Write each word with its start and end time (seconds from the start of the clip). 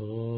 Oh. 0.00 0.31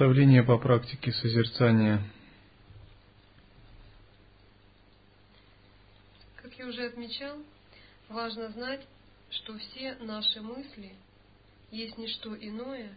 Наставление 0.00 0.42
по 0.42 0.56
практике 0.56 1.12
созерцания. 1.12 2.00
Как 6.36 6.58
я 6.58 6.66
уже 6.66 6.86
отмечал, 6.86 7.36
важно 8.08 8.48
знать, 8.48 8.80
что 9.28 9.58
все 9.58 9.96
наши 9.96 10.40
мысли 10.40 10.94
есть 11.70 11.98
не 11.98 12.08
что 12.08 12.34
иное, 12.34 12.96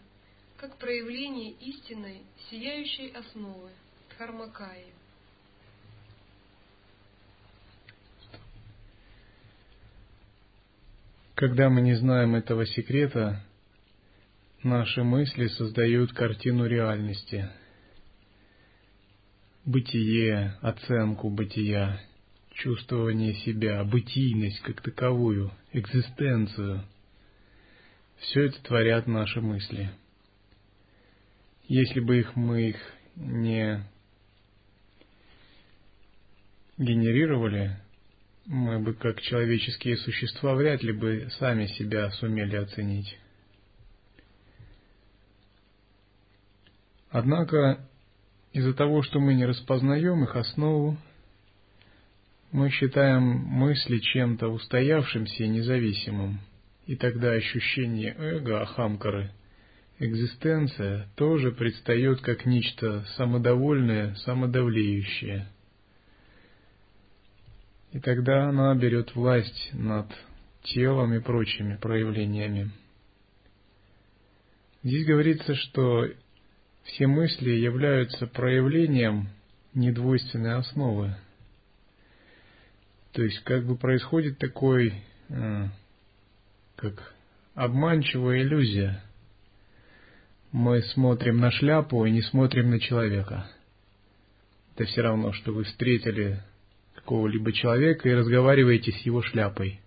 как 0.55 0.77
проявление 0.77 1.51
истинной, 1.51 2.21
сияющей 2.49 3.09
основы 3.09 3.71
Дхармакаи. 4.11 4.93
Когда 11.35 11.69
мы 11.69 11.81
не 11.81 11.95
знаем 11.95 12.35
этого 12.35 12.65
секрета, 12.65 13.43
Наши 14.63 15.03
мысли 15.03 15.47
создают 15.47 16.13
картину 16.13 16.65
реальности. 16.65 17.49
Бытие, 19.65 20.57
оценку 20.61 21.29
бытия, 21.29 21.99
чувствование 22.53 23.33
себя, 23.33 23.83
бытийность 23.83 24.61
как 24.61 24.79
таковую, 24.81 25.51
экзистенцию. 25.73 26.85
Все 28.19 28.45
это 28.45 28.63
творят 28.63 29.05
наши 29.05 29.41
мысли. 29.41 29.89
Если 31.67 31.99
бы 31.99 32.19
их 32.19 32.33
мы 32.37 32.69
их 32.69 32.77
не 33.17 33.83
генерировали, 36.77 37.81
мы 38.45 38.79
бы 38.79 38.93
как 38.93 39.19
человеческие 39.19 39.97
существа 39.97 40.55
вряд 40.55 40.81
ли 40.83 40.93
бы 40.93 41.27
сами 41.37 41.65
себя 41.65 42.09
сумели 42.11 42.55
оценить. 42.55 43.17
Однако 47.13 47.79
из-за 48.53 48.73
того, 48.73 49.03
что 49.03 49.19
мы 49.19 49.35
не 49.35 49.45
распознаем 49.45 50.23
их 50.23 50.35
основу, 50.35 50.97
мы 52.51 52.71
считаем 52.71 53.21
мысли 53.21 53.99
чем-то 53.99 54.47
устоявшимся 54.47 55.43
и 55.43 55.47
независимым, 55.47 56.39
и 56.87 56.95
тогда 56.95 57.33
ощущение 57.33 58.15
эго, 58.17 58.63
ахамкары, 58.63 59.29
экзистенция 59.99 61.07
тоже 61.15 61.51
предстает 61.51 62.19
как 62.21 62.47
нечто 62.47 63.05
самодовольное, 63.15 64.15
самодавлеющее. 64.15 65.47
И 67.91 67.99
тогда 67.99 68.49
она 68.49 68.73
берет 68.73 69.13
власть 69.13 69.69
над 69.73 70.07
телом 70.63 71.13
и 71.13 71.19
прочими 71.19 71.75
проявлениями. 71.75 72.71
Здесь 74.81 75.05
говорится, 75.05 75.53
что 75.53 76.07
все 76.83 77.07
мысли 77.07 77.51
являются 77.51 78.27
проявлением 78.27 79.29
недвойственной 79.73 80.55
основы. 80.55 81.15
То 83.13 83.23
есть 83.23 83.39
как 83.43 83.65
бы 83.65 83.77
происходит 83.77 84.37
такой, 84.37 84.93
э, 85.29 85.67
как 86.75 87.13
обманчивая 87.55 88.41
иллюзия. 88.41 89.03
Мы 90.51 90.81
смотрим 90.81 91.37
на 91.37 91.51
шляпу 91.51 92.05
и 92.05 92.11
не 92.11 92.21
смотрим 92.21 92.69
на 92.69 92.79
человека. 92.79 93.47
Это 94.75 94.85
все 94.85 95.01
равно, 95.01 95.31
что 95.33 95.51
вы 95.51 95.63
встретили 95.63 96.41
какого-либо 96.95 97.51
человека 97.53 98.09
и 98.09 98.13
разговариваете 98.13 98.91
с 98.91 98.97
его 98.99 99.21
шляпой. 99.21 99.79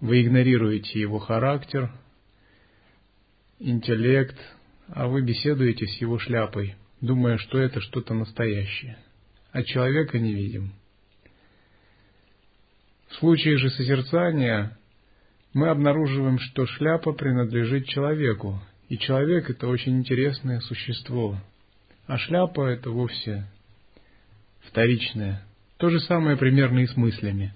Вы 0.00 0.22
игнорируете 0.22 1.00
его 1.00 1.18
характер, 1.18 1.90
интеллект, 3.58 4.36
а 4.88 5.06
вы 5.06 5.22
беседуете 5.22 5.86
с 5.86 6.00
его 6.00 6.18
шляпой, 6.18 6.76
думая, 7.00 7.38
что 7.38 7.58
это 7.58 7.80
что-то 7.80 8.14
настоящее, 8.14 8.98
а 9.52 9.62
человека 9.62 10.18
не 10.18 10.34
видим. 10.34 10.72
В 13.08 13.14
случае 13.16 13.58
же 13.58 13.70
созерцания 13.70 14.76
мы 15.54 15.68
обнаруживаем, 15.68 16.38
что 16.38 16.66
шляпа 16.66 17.12
принадлежит 17.12 17.86
человеку, 17.86 18.60
и 18.88 18.98
человек 18.98 19.50
это 19.50 19.66
очень 19.68 19.98
интересное 19.98 20.60
существо, 20.60 21.38
а 22.06 22.18
шляпа 22.18 22.66
это 22.66 22.90
вовсе 22.90 23.46
вторичное. 24.60 25.42
То 25.78 25.90
же 25.90 26.00
самое 26.00 26.36
примерно 26.36 26.80
и 26.80 26.86
с 26.86 26.96
мыслями. 26.96 27.54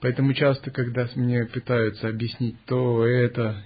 Поэтому 0.00 0.34
часто, 0.34 0.70
когда 0.70 1.08
мне 1.14 1.44
пытаются 1.44 2.08
объяснить 2.08 2.56
то, 2.66 3.06
это, 3.06 3.64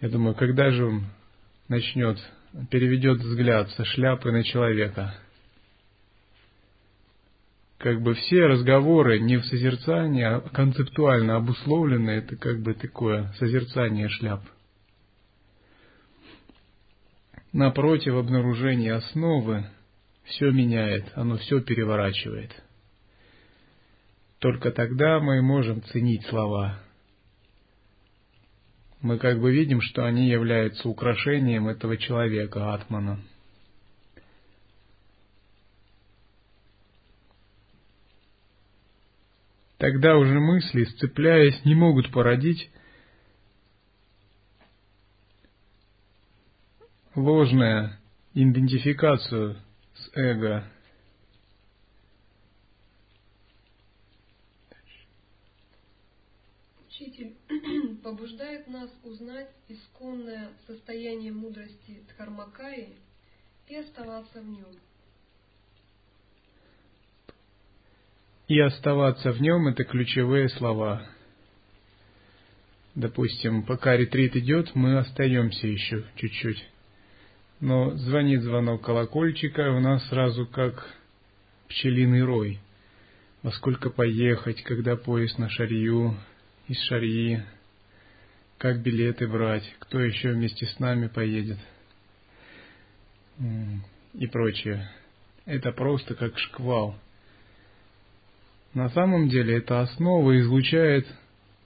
я 0.00 0.08
думаю, 0.08 0.34
когда 0.34 0.70
же 0.70 0.86
он 0.86 1.06
начнет, 1.68 2.18
переведет 2.70 3.18
взгляд 3.18 3.70
со 3.70 3.84
шляпы 3.84 4.30
на 4.30 4.44
человека. 4.44 5.14
Как 7.78 8.00
бы 8.02 8.14
все 8.14 8.46
разговоры 8.46 9.20
не 9.20 9.36
в 9.36 9.44
созерцании, 9.44 10.24
а 10.24 10.40
концептуально 10.40 11.36
обусловлены, 11.36 12.10
это 12.10 12.36
как 12.36 12.60
бы 12.60 12.74
такое 12.74 13.32
созерцание 13.38 14.08
шляп. 14.08 14.42
Напротив, 17.52 18.14
обнаружение 18.14 18.94
основы 18.94 19.66
все 20.24 20.50
меняет, 20.50 21.10
оно 21.14 21.38
все 21.38 21.60
переворачивает. 21.60 22.52
Только 24.38 24.70
тогда 24.70 25.18
мы 25.18 25.40
можем 25.42 25.82
ценить 25.82 26.24
слова– 26.26 26.80
мы 29.00 29.18
как 29.18 29.40
бы 29.40 29.52
видим, 29.52 29.80
что 29.80 30.04
они 30.04 30.28
являются 30.28 30.88
украшением 30.88 31.68
этого 31.68 31.96
человека, 31.96 32.74
атмана. 32.74 33.20
Тогда 39.78 40.16
уже 40.16 40.40
мысли, 40.40 40.84
сцепляясь, 40.84 41.64
не 41.64 41.76
могут 41.76 42.10
породить 42.10 42.68
ложную 47.14 47.96
идентификацию 48.34 49.56
с 49.94 50.10
эго. 50.16 50.64
Учитель, 56.88 57.36
побуждает 57.98 58.66
нас 58.68 58.90
узнать 59.04 59.50
исконное 59.68 60.48
состояние 60.66 61.32
мудрости 61.32 62.02
Дхармакаи 62.08 62.96
и 63.68 63.76
оставаться 63.76 64.40
в 64.40 64.48
нем. 64.48 64.66
И 68.48 68.58
оставаться 68.58 69.32
в 69.32 69.40
нем– 69.42 69.66
это 69.68 69.84
ключевые 69.84 70.48
слова. 70.48 71.06
Допустим, 72.94 73.62
пока 73.62 73.96
ретрит 73.96 74.34
идет, 74.36 74.74
мы 74.74 74.98
остаемся 74.98 75.66
еще 75.66 76.04
чуть-чуть. 76.16 76.66
Но 77.60 77.90
звонит 77.90 78.42
звонок 78.42 78.82
колокольчика, 78.82 79.72
у 79.72 79.80
нас 79.80 80.06
сразу 80.08 80.46
как 80.46 80.96
пчелиный 81.68 82.22
рой. 82.22 82.58
Во 83.42 83.52
сколько 83.52 83.90
поехать, 83.90 84.62
когда 84.62 84.96
поезд 84.96 85.38
на 85.38 85.48
Шарью, 85.50 86.16
из 86.66 86.80
Шарьи, 86.84 87.42
как 88.58 88.82
билеты 88.82 89.28
брать, 89.28 89.64
кто 89.78 90.00
еще 90.00 90.32
вместе 90.32 90.66
с 90.66 90.78
нами 90.80 91.06
поедет 91.06 91.58
и 94.14 94.26
прочее. 94.26 94.90
Это 95.46 95.72
просто 95.72 96.14
как 96.14 96.36
шквал. 96.38 96.96
На 98.74 98.90
самом 98.90 99.28
деле 99.28 99.58
эта 99.58 99.80
основа 99.80 100.38
излучает 100.40 101.06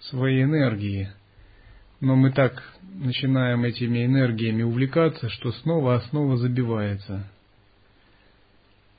свои 0.01 0.43
энергии, 0.43 1.11
но 2.01 2.15
мы 2.15 2.31
так 2.31 2.63
начинаем 2.83 3.65
этими 3.65 4.05
энергиями 4.05 4.63
увлекаться, 4.63 5.29
что 5.31 5.51
снова 5.53 5.97
основа 5.97 6.37
забивается. 6.37 7.29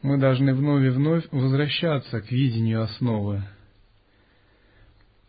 мы 0.02 0.18
должны 0.18 0.54
вновь 0.54 0.84
и 0.84 0.90
вновь 0.90 1.26
возвращаться 1.32 2.22
к 2.22 2.32
видению 2.32 2.82
основы. 2.82 3.44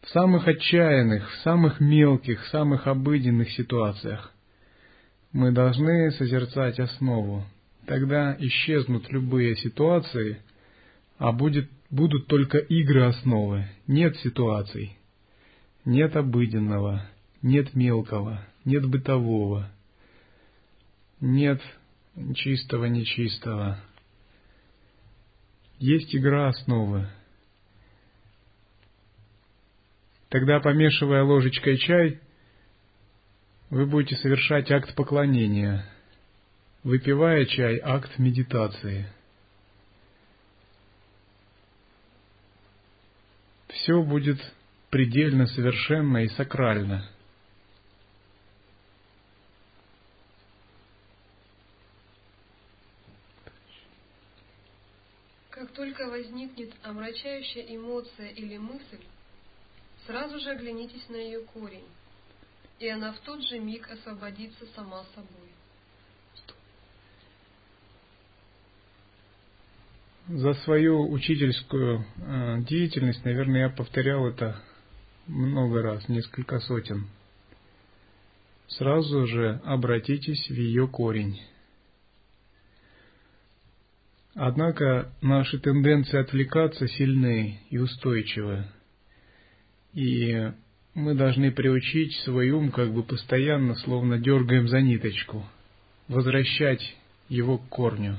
В 0.05 0.11
самых 0.11 0.47
отчаянных, 0.47 1.31
в 1.31 1.37
самых 1.39 1.81
мелких, 1.81 2.43
в 2.43 2.49
самых 2.49 2.87
обыденных 2.87 3.51
ситуациях 3.53 4.35
мы 5.33 5.51
должны 5.51 6.11
созерцать 6.13 6.79
основу. 6.79 7.45
Тогда 7.87 8.37
исчезнут 8.39 9.11
любые 9.11 9.57
ситуации, 9.57 10.43
а 11.17 11.33
будет, 11.33 11.71
будут 11.89 12.27
только 12.27 12.59
игры 12.59 13.05
основы. 13.05 13.67
Нет 13.87 14.17
ситуаций, 14.19 14.99
нет 15.87 16.15
обыденного, 16.17 17.07
нет 17.41 17.75
мелкого, 17.75 18.47
нет 18.67 18.87
бытового, 18.87 19.71
нет 21.19 21.63
чистого, 22.35 22.85
нечистого. 22.85 23.79
Есть 25.79 26.15
игра 26.15 26.49
основы. 26.49 27.09
Тогда, 30.35 30.59
помешивая 30.59 31.23
ложечкой 31.23 31.79
чай, 31.79 32.19
вы 33.71 33.87
будете 33.87 34.17
совершать 34.17 34.69
акт 34.73 34.93
поклонения, 34.97 35.87
выпивая 36.83 37.45
чай– 37.45 37.79
акт 37.85 38.19
медитации. 38.19 39.07
Все 43.69 44.03
будет 44.03 44.41
предельно 44.91 45.47
совершенно 45.47 46.25
и 46.25 46.29
сакрально– 46.31 47.09
только 55.75 56.09
возникнет 56.09 56.73
омрачающая 56.83 57.63
эмоция 57.75 58.29
или 58.31 58.59
мысль, 58.59 59.03
сразу 60.07 60.39
же 60.39 60.51
оглянитесь 60.51 61.09
на 61.09 61.17
ее 61.17 61.41
корень, 61.41 61.89
и 62.79 62.89
она 62.89 63.13
в 63.13 63.21
тот 63.21 63.43
же 63.47 63.59
миг 63.59 63.89
освободится 63.91 64.67
сама 64.75 65.05
собой. 65.15 65.51
За 70.27 70.55
свою 70.55 71.11
учительскую 71.11 72.07
э, 72.17 72.61
деятельность, 72.61 73.25
наверное, 73.25 73.63
я 73.63 73.69
повторял 73.69 74.27
это 74.27 74.59
много 75.27 75.83
раз, 75.83 76.09
несколько 76.09 76.61
сотен. 76.61 77.09
Сразу 78.69 79.27
же 79.27 79.61
обратитесь 79.65 80.49
в 80.49 80.55
ее 80.55 80.89
корень. 80.89 81.41
Однако 84.35 85.13
наши 85.21 85.59
тенденции 85.59 86.19
отвлекаться 86.19 86.89
сильны 86.89 87.61
и 87.69 87.77
устойчивы. 87.79 88.65
И 89.95 90.53
мы 90.95 91.15
должны 91.15 91.53
приучить 91.53 92.17
свой 92.25 92.51
ум 92.51 92.73
как 92.73 92.93
бы 92.93 93.05
постоянно, 93.05 93.77
словно 93.77 94.19
дергаем 94.19 94.67
за 94.69 94.81
ниточку, 94.81 95.45
возвращать 96.09 96.97
его 97.29 97.59
к 97.59 97.69
корню. 97.69 98.19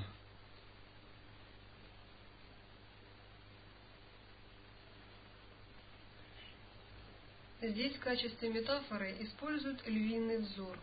Здесь 7.62 7.96
в 7.96 8.00
качестве 8.00 8.50
метафоры 8.50 9.16
используют 9.22 9.86
львиный 9.88 10.38
взор. 10.38 10.78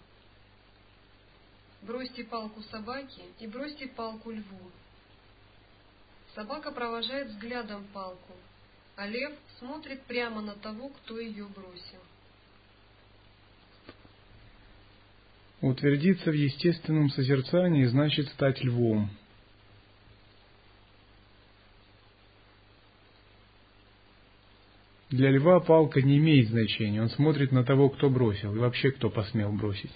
Бросьте 1.83 2.25
палку 2.25 2.61
собаке 2.65 3.23
и 3.39 3.47
бросьте 3.47 3.87
палку 3.87 4.31
льву. 4.31 4.71
Собака 6.35 6.71
провожает 6.71 7.29
взглядом 7.29 7.87
палку, 7.93 8.35
а 8.97 9.07
лев 9.07 9.33
смотрит 9.59 10.03
прямо 10.03 10.41
на 10.41 10.55
того, 10.55 10.89
кто 10.89 11.19
ее 11.19 11.47
бросил. 11.47 12.01
Утвердиться 15.61 16.31
в 16.31 16.35
естественном 16.35 17.11
созерцании 17.11 17.85
значит 17.85 18.29
стать 18.29 18.63
львом. 18.65 19.11
Для 25.11 25.31
льва 25.31 25.61
палка 25.61 26.01
не 26.01 26.17
имеет 26.17 26.49
значения, 26.49 27.03
он 27.03 27.11
смотрит 27.11 27.53
на 27.53 27.65
того, 27.65 27.91
кто 27.91 28.09
бросил, 28.09 28.55
и 28.57 28.59
вообще 28.59 28.91
кто 28.91 29.11
посмел 29.11 29.53
бросить. 29.53 29.93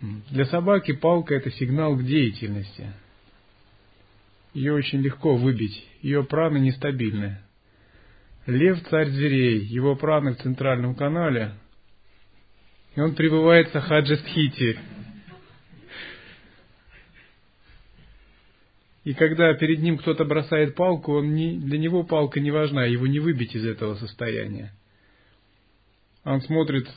Для 0.00 0.46
собаки 0.46 0.92
палка– 0.92 1.34
это 1.36 1.50
сигнал 1.52 1.94
к 1.96 2.02
деятельности– 2.02 2.92
ее 4.54 4.74
очень 4.74 5.00
легко 5.00 5.36
выбить, 5.36 5.86
ее 6.02 6.24
праны 6.24 6.58
нестабильны. 6.58 7.38
Лев– 8.46 8.82
царь 8.90 9.08
зверей, 9.08 9.60
его 9.60 9.96
праны 9.96 10.34
в 10.34 10.42
центральном 10.42 10.94
канале, 10.94 11.54
и 12.94 13.00
он 13.00 13.14
пребывает 13.14 13.68
в 13.68 13.72
сахаджастхити. 13.72 14.78
И 19.04 19.14
когда 19.14 19.52
перед 19.54 19.80
ним 19.80 19.98
кто-то 19.98 20.24
бросает 20.24 20.74
палку, 20.74 21.14
он 21.14 21.34
не, 21.34 21.58
для 21.58 21.78
него 21.78 22.04
палка 22.04 22.38
не 22.40 22.50
важна, 22.50 22.84
его 22.84 23.06
не 23.06 23.18
выбить 23.20 23.54
из 23.54 23.64
этого 23.64 23.94
состояния. 23.94 24.72
Он 26.24 26.40
смотрит, 26.42 26.88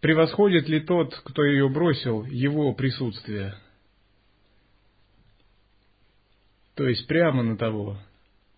превосходит 0.00 0.68
ли 0.68 0.80
тот, 0.80 1.14
кто 1.24 1.44
ее 1.44 1.68
бросил, 1.68 2.24
его 2.24 2.72
присутствие– 2.74 3.54
то 6.76 6.86
есть 6.86 7.06
прямо 7.06 7.42
на 7.42 7.56
того, 7.56 7.98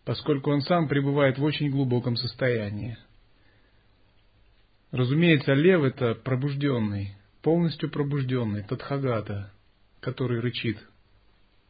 поскольку 0.05 0.51
он 0.51 0.61
сам 0.63 0.89
пребывает 0.89 1.39
в 1.39 1.45
очень 1.45 1.71
глубоком 1.71 2.17
состоянии. 2.17 2.99
Разумеется, 4.91 5.55
лев 5.55 5.85
это 5.85 6.17
пробужденный, 6.17 7.15
полностью 7.43 7.89
пробужденный, 7.89 8.65
Тадхагата, 8.65 9.53
который 10.01 10.41
рычит, 10.41 10.79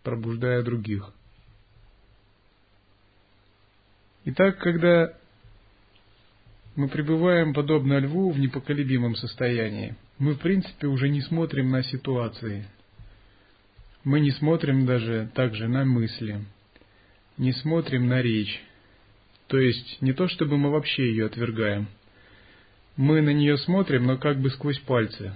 пробуждая 0.02 0.62
других. 0.62 1.12
Итак, 4.24 4.58
когда 4.58 5.12
мы 6.76 6.88
пребываем 6.88 7.52
подобно 7.52 7.98
льву 7.98 8.30
в 8.30 8.38
непоколебимом 8.38 9.16
состоянии, 9.16 9.96
мы 10.18 10.32
в 10.32 10.38
принципе 10.38 10.86
уже 10.86 11.10
не 11.10 11.20
смотрим 11.20 11.68
на 11.68 11.82
ситуации– 11.82 12.66
мы 14.08 14.20
не 14.20 14.30
смотрим 14.30 14.86
даже 14.86 15.30
также 15.34 15.68
на 15.68 15.84
мысли, 15.84 16.42
не 17.36 17.52
смотрим 17.52 18.08
на 18.08 18.22
речь. 18.22 18.58
То 19.48 19.58
есть 19.58 20.00
не 20.00 20.14
то, 20.14 20.28
чтобы 20.28 20.56
мы 20.56 20.70
вообще 20.70 21.10
ее 21.10 21.26
отвергаем. 21.26 21.88
Мы 22.96 23.20
на 23.20 23.34
нее 23.34 23.58
смотрим, 23.58 24.06
но 24.06 24.16
как 24.16 24.40
бы 24.40 24.48
сквозь 24.48 24.78
пальцы. 24.78 25.34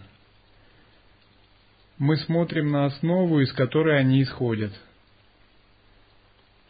Мы 1.98 2.16
смотрим 2.16 2.70
на 2.70 2.86
основу, 2.86 3.40
из 3.40 3.52
которой 3.52 4.00
они 4.00 4.22
исходят. 4.22 4.72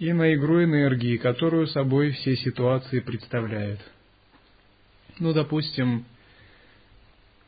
И 0.00 0.12
на 0.12 0.34
игру 0.34 0.64
энергии, 0.64 1.18
которую 1.18 1.68
собой 1.68 2.10
все 2.10 2.34
ситуации 2.34 2.98
представляют. 2.98 3.80
Ну, 5.20 5.32
допустим, 5.32 6.04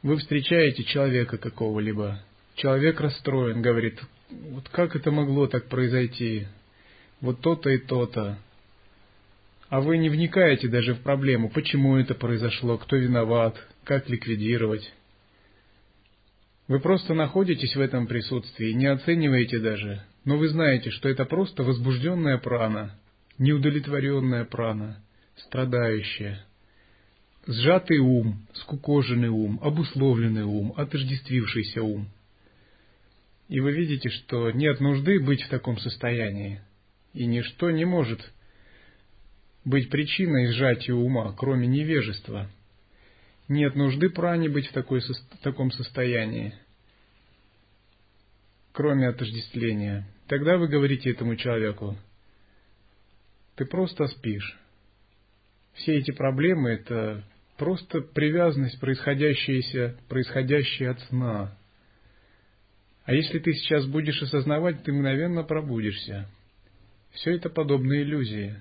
вы 0.04 0.16
встречаете 0.16 0.84
человека 0.84 1.38
какого-либо, 1.38 2.22
человек 2.54 3.00
расстроен, 3.00 3.62
говорит, 3.62 4.00
вот 4.30 4.68
как 4.68 4.96
это 4.96 5.10
могло 5.10 5.46
так 5.46 5.68
произойти? 5.68 6.46
Вот 7.20 7.40
то-то 7.40 7.70
и 7.70 7.78
то-то. 7.78 8.38
А 9.68 9.80
вы 9.80 9.98
не 9.98 10.08
вникаете 10.08 10.68
даже 10.68 10.94
в 10.94 11.00
проблему, 11.00 11.50
почему 11.50 11.96
это 11.96 12.14
произошло, 12.14 12.78
кто 12.78 12.96
виноват, 12.96 13.56
как 13.82 14.08
ликвидировать. 14.08 14.92
Вы 16.68 16.80
просто 16.80 17.14
находитесь 17.14 17.74
в 17.76 17.80
этом 17.80 18.06
присутствии, 18.06 18.72
не 18.72 18.86
оцениваете 18.86 19.58
даже, 19.58 20.02
но 20.24 20.38
вы 20.38 20.48
знаете, 20.48 20.90
что 20.90 21.08
это 21.08 21.24
просто 21.24 21.62
возбужденная 21.62 22.38
прана, 22.38 22.98
неудовлетворенная 23.38 24.44
прана, 24.44 25.02
страдающая. 25.36 26.44
Сжатый 27.46 27.98
ум, 27.98 28.46
скукоженный 28.54 29.28
ум, 29.28 29.60
обусловленный 29.62 30.44
ум, 30.44 30.72
отождествившийся 30.76 31.82
ум– 31.82 32.08
и 33.48 33.60
вы 33.60 33.72
видите, 33.72 34.08
что 34.08 34.50
нет 34.50 34.80
нужды 34.80 35.20
быть 35.20 35.42
в 35.42 35.48
таком 35.48 35.78
состоянии, 35.78 36.60
и 37.12 37.26
ничто 37.26 37.70
не 37.70 37.84
может 37.84 38.20
быть 39.64 39.90
причиной 39.90 40.52
сжатия 40.52 40.94
ума, 40.94 41.34
кроме 41.36 41.66
невежества. 41.66 42.50
Нет 43.48 43.74
нужды 43.74 44.08
пране 44.08 44.48
быть 44.48 44.66
в, 44.68 44.72
такой, 44.72 45.00
в 45.00 45.38
таком 45.42 45.70
состоянии, 45.70 46.54
кроме 48.72 49.08
отождествления. 49.08 50.06
Тогда 50.28 50.56
вы 50.56 50.68
говорите 50.68 51.10
этому 51.10 51.36
человеку, 51.36 51.98
ты 53.56 53.66
просто 53.66 54.06
спишь. 54.08 54.58
Все 55.74 55.96
эти 55.96 56.12
проблемы– 56.12 56.70
это 56.70 57.24
просто 57.58 58.00
привязанность, 58.00 58.80
происходящая, 58.80 59.96
происходящая 60.08 60.92
от 60.92 61.00
сна, 61.02 61.58
А 63.04 63.12
если 63.12 63.38
ты 63.38 63.52
сейчас 63.52 63.86
будешь 63.86 64.20
осознавать, 64.22 64.82
ты 64.82 64.92
мгновенно 64.92 65.44
пробудишься. 65.44 66.26
Все 67.12 67.36
это 67.36 67.50
подобно 67.50 67.92
иллюзии. 68.00 68.56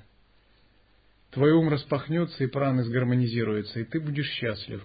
Твой 1.32 1.54
ум 1.54 1.70
распахнется, 1.70 2.44
и 2.44 2.48
праны 2.48 2.84
сгармонизируется, 2.84 3.80
и 3.80 3.86
ты 3.86 4.00
будешь 4.00 4.30
счастлив. 4.30 4.84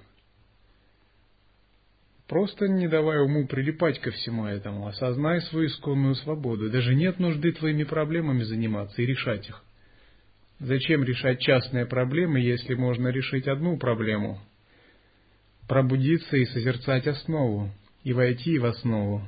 Просто 2.29 2.69
не 2.69 2.89
давай 2.89 3.21
уму 3.21 3.47
прилипать 3.47 4.01
ко 4.01 4.11
всему 4.11 4.47
этому, 4.47 4.87
осознай 4.87 5.41
свою 5.43 5.67
исконную 5.67 6.15
свободу. 6.15 6.71
Даже 6.71 6.95
нет 6.95 7.19
нужды 7.19 7.53
твоими 7.53 7.85
проблемами 7.85 8.43
заниматься 8.43 9.03
и 9.03 9.07
решать 9.07 9.49
их. 9.49 9.65
Зачем 10.61 11.05
решать 11.05 11.41
частные 11.41 11.87
проблемы, 11.87 12.41
если 12.41 12.75
можно 12.75 13.09
решить 13.09 13.49
одну 13.49 13.79
проблему? 13.79 14.41
Пробудиться 15.67 16.37
и 16.37 16.45
созерцать 16.47 17.07
основу, 17.07 17.71
и 18.05 18.13
войти 18.13 18.59
в 18.59 18.67
основу. 18.67 19.27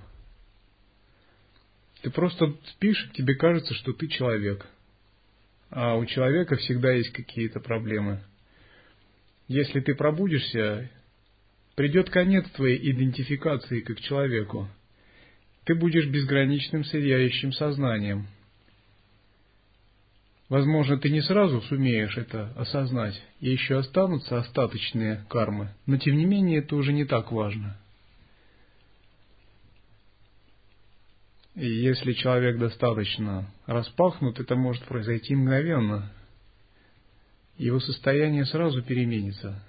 Ты 2.02 2.10
просто 2.10 2.56
спишь, 2.66 3.10
тебе 3.14 3.34
кажется, 3.34 3.74
что 3.74 3.92
ты 3.92 4.08
человек. 4.08 4.66
А 5.70 5.96
у 5.96 6.06
человека 6.06 6.56
всегда 6.56 6.92
есть 6.92 7.12
какие-то 7.12 7.60
проблемы. 7.60 8.20
Если 9.48 9.80
ты 9.80 9.94
пробудишься, 9.94 10.90
придет 11.76 12.10
конец 12.10 12.48
твоей 12.50 12.90
идентификации 12.90 13.80
как 13.80 14.00
человеку. 14.00 14.68
Ты 15.64 15.74
будешь 15.74 16.06
безграничным 16.06 16.84
сияющим 16.84 17.52
сознанием. 17.52 18.26
Возможно, 20.48 20.98
ты 20.98 21.10
не 21.10 21.20
сразу 21.20 21.60
сумеешь 21.62 22.16
это 22.16 22.52
осознать, 22.56 23.22
и 23.38 23.50
еще 23.50 23.78
останутся 23.78 24.38
остаточные 24.38 25.24
кармы, 25.28 25.70
но 25.86 25.96
тем 25.96 26.16
не 26.16 26.24
менее 26.24 26.58
это 26.58 26.74
уже 26.74 26.92
не 26.92 27.04
так 27.04 27.30
важно. 27.30 27.78
И 31.54 31.66
если 31.66 32.12
человек 32.12 32.58
достаточно 32.58 33.50
распахнут, 33.66 34.38
это 34.38 34.54
может 34.54 34.84
произойти 34.84 35.34
мгновенно. 35.34 36.12
Его 37.58 37.80
состояние 37.80 38.46
сразу 38.46 38.82
переменится. 38.82 39.62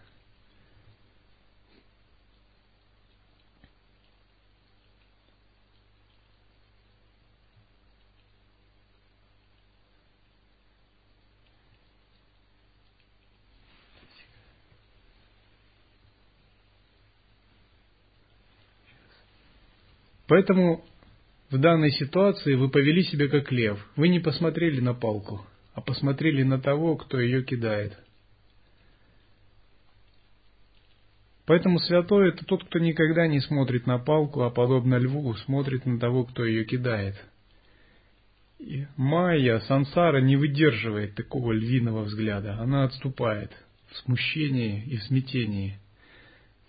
Поэтому 20.28 20.86
в 21.52 21.58
данной 21.58 21.92
ситуации 21.92 22.56
вы 22.56 22.70
повели 22.70 23.04
себя 23.04 23.28
как 23.28 23.52
лев. 23.52 23.78
Вы 23.98 24.08
не 24.08 24.20
посмотрели 24.20 24.80
на 24.80 24.94
палку, 24.94 25.46
а 25.74 25.82
посмотрели 25.82 26.44
на 26.44 26.60
того, 26.60 26.96
кто 26.96 27.20
ее 27.20 27.44
кидает. 27.44 27.98
Поэтому 31.46 31.80
святой 31.80 32.30
это 32.30 32.46
тот, 32.46 32.64
кто 32.64 32.80
никогда 32.80 33.28
не 33.28 33.42
смотрит 33.42 33.86
на 33.86 34.00
палку, 34.00 34.44
а 34.44 34.50
подобно 34.50 34.96
льву 34.96 35.34
смотрит 35.34 35.86
на 35.86 36.00
того, 36.00 36.24
кто 36.24 36.46
ее 36.46 36.64
кидает. 36.64 37.16
И 38.58 38.88
Майя, 38.96 39.60
сансара 39.60 40.22
не 40.22 40.38
выдерживает 40.38 41.16
такого 41.16 41.52
львиного 41.52 42.04
взгляда. 42.04 42.60
Она 42.60 42.86
отступает 42.86 43.52
в 43.90 43.98
смущении 43.98 44.84
и 44.86 44.96
в 44.96 45.04
смятении. 45.04 45.80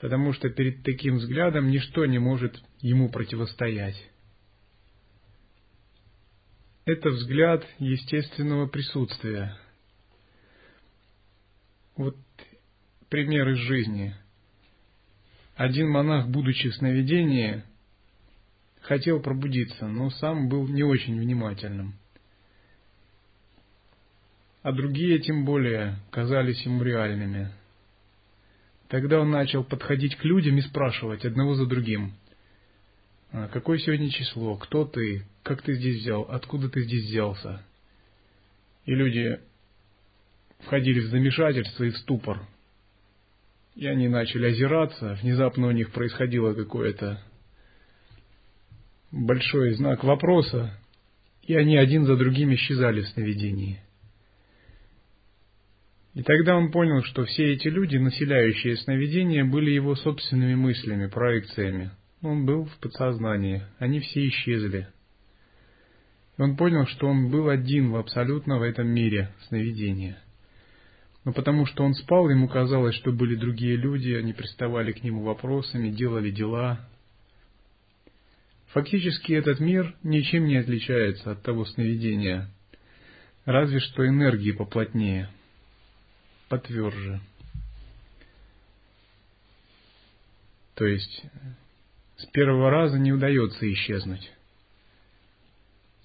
Потому 0.00 0.32
что 0.32 0.48
перед 0.48 0.82
таким 0.82 1.16
взглядом 1.16 1.70
ничто 1.70 2.04
не 2.06 2.18
может 2.18 2.60
ему 2.80 3.08
противостоять 3.10 4.12
это 6.84 7.10
взгляд 7.10 7.64
естественного 7.78 8.66
присутствия. 8.66 9.56
Вот 11.96 12.16
пример 13.08 13.48
из 13.50 13.58
жизни. 13.58 14.14
Один 15.54 15.90
монах, 15.90 16.28
будучи 16.28 16.70
в 16.70 16.74
сновидении, 16.74 17.62
хотел 18.80 19.20
пробудиться, 19.20 19.86
но 19.86 20.10
сам 20.10 20.48
был 20.48 20.66
не 20.66 20.82
очень 20.82 21.20
внимательным. 21.20 21.94
А 24.62 24.72
другие, 24.72 25.18
тем 25.18 25.44
более, 25.44 25.98
казались 26.10 26.64
ему 26.64 26.82
реальными. 26.82 27.52
Тогда 28.88 29.20
он 29.20 29.30
начал 29.30 29.64
подходить 29.64 30.16
к 30.16 30.24
людям 30.24 30.56
и 30.58 30.62
спрашивать 30.62 31.24
одного 31.24 31.54
за 31.54 31.66
другим, 31.66 32.12
«А 32.12 32.22
какое 33.32 33.78
сегодня 33.78 34.10
число, 34.10 34.56
кто 34.56 34.84
ты, 34.84 35.24
как 35.42 35.62
ты 35.62 35.74
здесь 35.74 36.02
взял, 36.02 36.22
откуда 36.22 36.68
ты 36.68 36.82
здесь 36.82 37.04
взялся. 37.04 37.64
И 38.84 38.94
люди 38.94 39.40
входили 40.60 41.00
в 41.00 41.06
замешательство 41.06 41.84
и 41.84 41.90
в 41.90 41.98
ступор. 41.98 42.46
И 43.74 43.86
они 43.86 44.08
начали 44.08 44.48
озираться, 44.48 45.18
внезапно 45.22 45.68
у 45.68 45.70
них 45.70 45.92
происходило 45.92 46.52
какое-то 46.52 47.22
большой 49.10 49.72
знак 49.74 50.04
вопроса, 50.04 50.78
и 51.42 51.54
они 51.54 51.76
один 51.78 52.04
за 52.04 52.16
другим 52.16 52.52
исчезали 52.54 53.00
в 53.00 53.08
сновидении. 53.08 53.80
И 56.12 56.22
тогда 56.22 56.54
он 56.56 56.70
понял, 56.70 57.02
что 57.02 57.24
все 57.24 57.54
эти 57.54 57.68
люди, 57.68 57.96
населяющие 57.96 58.76
сновидения, 58.76 59.46
были 59.46 59.70
его 59.70 59.94
собственными 59.96 60.54
мыслями, 60.54 61.06
проекциями– 61.06 61.92
он 62.23 62.47
был 62.47 62.64
в 62.64 62.79
подсознании, 62.79 63.62
они 63.79 64.00
все 64.00 64.29
исчезли. 64.29 64.88
И 66.38 66.43
он 66.43 66.57
понял, 66.57 66.87
что 66.87 67.09
он 67.09 67.31
был 67.31 67.49
один 67.49 67.91
в 67.91 67.97
абсолютно 67.97 68.59
в 68.59 68.62
этом 68.62 68.88
мире 68.88 69.33
сновидения. 69.49 70.19
Но 71.25 71.33
потому 71.33 71.67
что 71.67 71.85
он 71.85 71.95
спал, 71.95 72.31
ему 72.31 72.49
казалось, 72.49 72.95
что 72.97 73.12
были 73.12 73.37
другие 73.37 73.76
люди, 73.76 74.12
они 74.12 74.33
приставали 74.33 74.93
к 74.93 75.02
нему 75.02 75.23
вопросами, 75.23 75.91
делали 75.91 76.31
дела. 76.31 76.88
Фактически 78.69 79.33
этот 79.33 79.61
мир 79.61 79.95
ничем 80.02 80.47
не 80.47 80.57
отличается 80.57 81.33
от 81.33 81.43
того 81.43 81.64
сновидения, 81.64 82.49
разве 83.45 83.81
что 83.81 84.07
энергии 84.07 84.52
поплотнее, 84.52 85.29
потверже. 86.49 87.21
То 90.75 90.87
есть 90.87 91.25
с 92.16 92.26
первого 92.26 92.71
раза 92.71 92.99
не 92.99 93.12
удается 93.12 93.71
исчезнуть, 93.73 94.31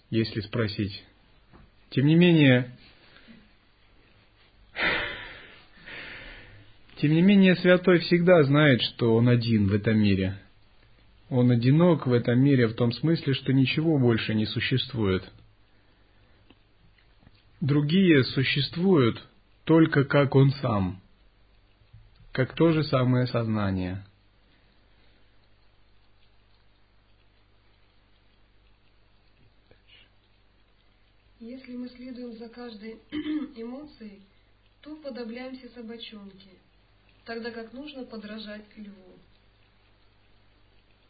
если 0.10 0.42
спросить. 0.42 1.04
Тем 1.90 2.06
не 2.06 2.16
менее, 2.16 2.72
тем 6.98 7.12
не 7.12 7.22
менее, 7.22 7.56
святой 7.56 8.00
всегда 8.00 8.44
знает, 8.44 8.82
что 8.82 9.16
он 9.16 9.30
один 9.30 9.68
в 9.68 9.74
этом 9.74 9.98
мире. 10.00 10.40
Он 11.30 11.52
одинок 11.52 12.08
в 12.08 12.14
этом 12.14 12.40
мире 12.40 12.68
в 12.68 12.76
том 12.76 12.92
смысле, 12.92 13.34
что 13.34 13.52
ничего 13.52 13.98
больше 14.00 14.34
не 14.34 14.46
существует. 14.46 15.24
Другие 17.60 18.24
существуют 18.24 19.22
только 19.66 20.06
как 20.06 20.36
он 20.36 20.52
сам, 20.52 21.02
как 22.32 22.54
то 22.54 22.72
же 22.72 22.84
самое 22.84 23.28
сознание– 23.28 24.04
Если 31.40 31.76
мы 31.76 31.88
следуем 31.90 32.34
за 32.34 32.50
каждой 32.50 33.00
эмоцией, 33.56 34.24
то 34.82 34.96
подобляемся 34.96 35.70
собачонке, 35.70 36.50
тогда 37.26 37.52
как 37.52 37.74
нужно 37.74 38.06
подражать 38.06 38.66
льву. 38.76 39.20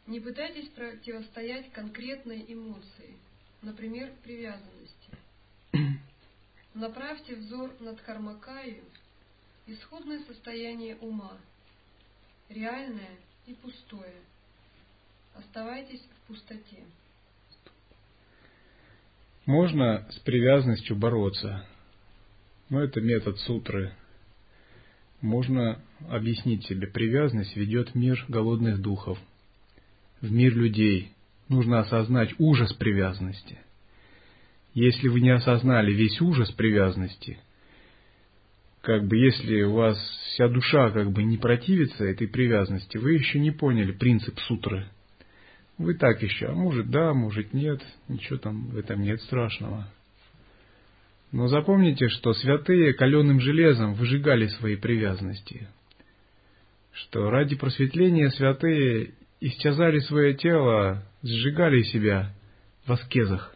Не 0.05 0.19
пытайтесь 0.19 0.67
противостоять 0.69 1.71
конкретной 1.71 2.43
эмоции, 2.47 3.17
например, 3.61 4.13
привязанности. 4.23 5.17
Направьте 6.73 7.35
взор 7.35 7.73
над 7.79 8.01
Кармакаю, 8.01 8.83
исходное 9.65 10.19
состояние 10.25 10.97
ума, 10.97 11.37
реальное 12.49 13.17
и 13.45 13.53
пустое. 13.53 14.21
Оставайтесь 15.35 16.01
в 16.01 16.27
пустоте. 16.27 16.83
Можно 19.47 20.05
с 20.09 20.19
привязанностью 20.19 20.97
бороться, 20.97 21.65
но 22.69 22.81
это 22.83 22.99
метод 22.99 23.39
сутры. 23.39 23.93
Можно 25.21 25.81
объяснить 26.09 26.65
себе, 26.65 26.85
привязанность 26.85 27.55
ведет 27.55 27.91
в 27.91 27.95
мир 27.95 28.23
голодных 28.27 28.81
духов, 28.81 29.17
в 30.19 30.29
мир 30.29 30.53
людей. 30.53 31.13
Нужно 31.47 31.79
осознать 31.79 32.35
ужас 32.39 32.73
привязанности. 32.73 33.57
Если 34.73 35.07
вы 35.07 35.21
не 35.21 35.29
осознали 35.29 35.93
весь 35.93 36.19
ужас 36.19 36.51
привязанности, 36.51 37.39
как 38.81 39.07
бы 39.07 39.15
если 39.15 39.61
у 39.61 39.75
вас 39.75 39.97
вся 40.33 40.49
душа 40.49 40.91
как 40.91 41.13
бы 41.13 41.23
не 41.23 41.37
противится 41.37 42.03
этой 42.03 42.27
привязанности, 42.27 42.97
вы 42.97 43.13
еще 43.13 43.39
не 43.39 43.51
поняли 43.51 43.93
принцип 43.93 44.37
сутры. 44.41 44.89
Вы 45.77 45.93
так 45.93 46.21
еще, 46.23 46.47
а 46.47 46.53
может 46.53 46.89
да, 46.89 47.13
может 47.13 47.53
нет, 47.53 47.81
ничего 48.07 48.37
там 48.37 48.67
в 48.69 48.77
этом 48.77 49.01
нет 49.01 49.21
страшного. 49.21 49.87
Но 51.31 51.47
запомните, 51.47 52.07
что 52.07 52.33
святые 52.33 52.93
каленым 52.93 53.39
железом 53.39 53.93
выжигали 53.93 54.47
свои 54.47 54.75
привязанности, 54.75 55.67
что 56.93 57.29
ради 57.29 57.55
просветления 57.55 58.29
святые 58.29 59.11
истязали 59.39 59.99
свое 59.99 60.33
тело, 60.33 61.03
сжигали 61.21 61.83
себя 61.83 62.33
в 62.85 62.91
аскезах. 62.93 63.53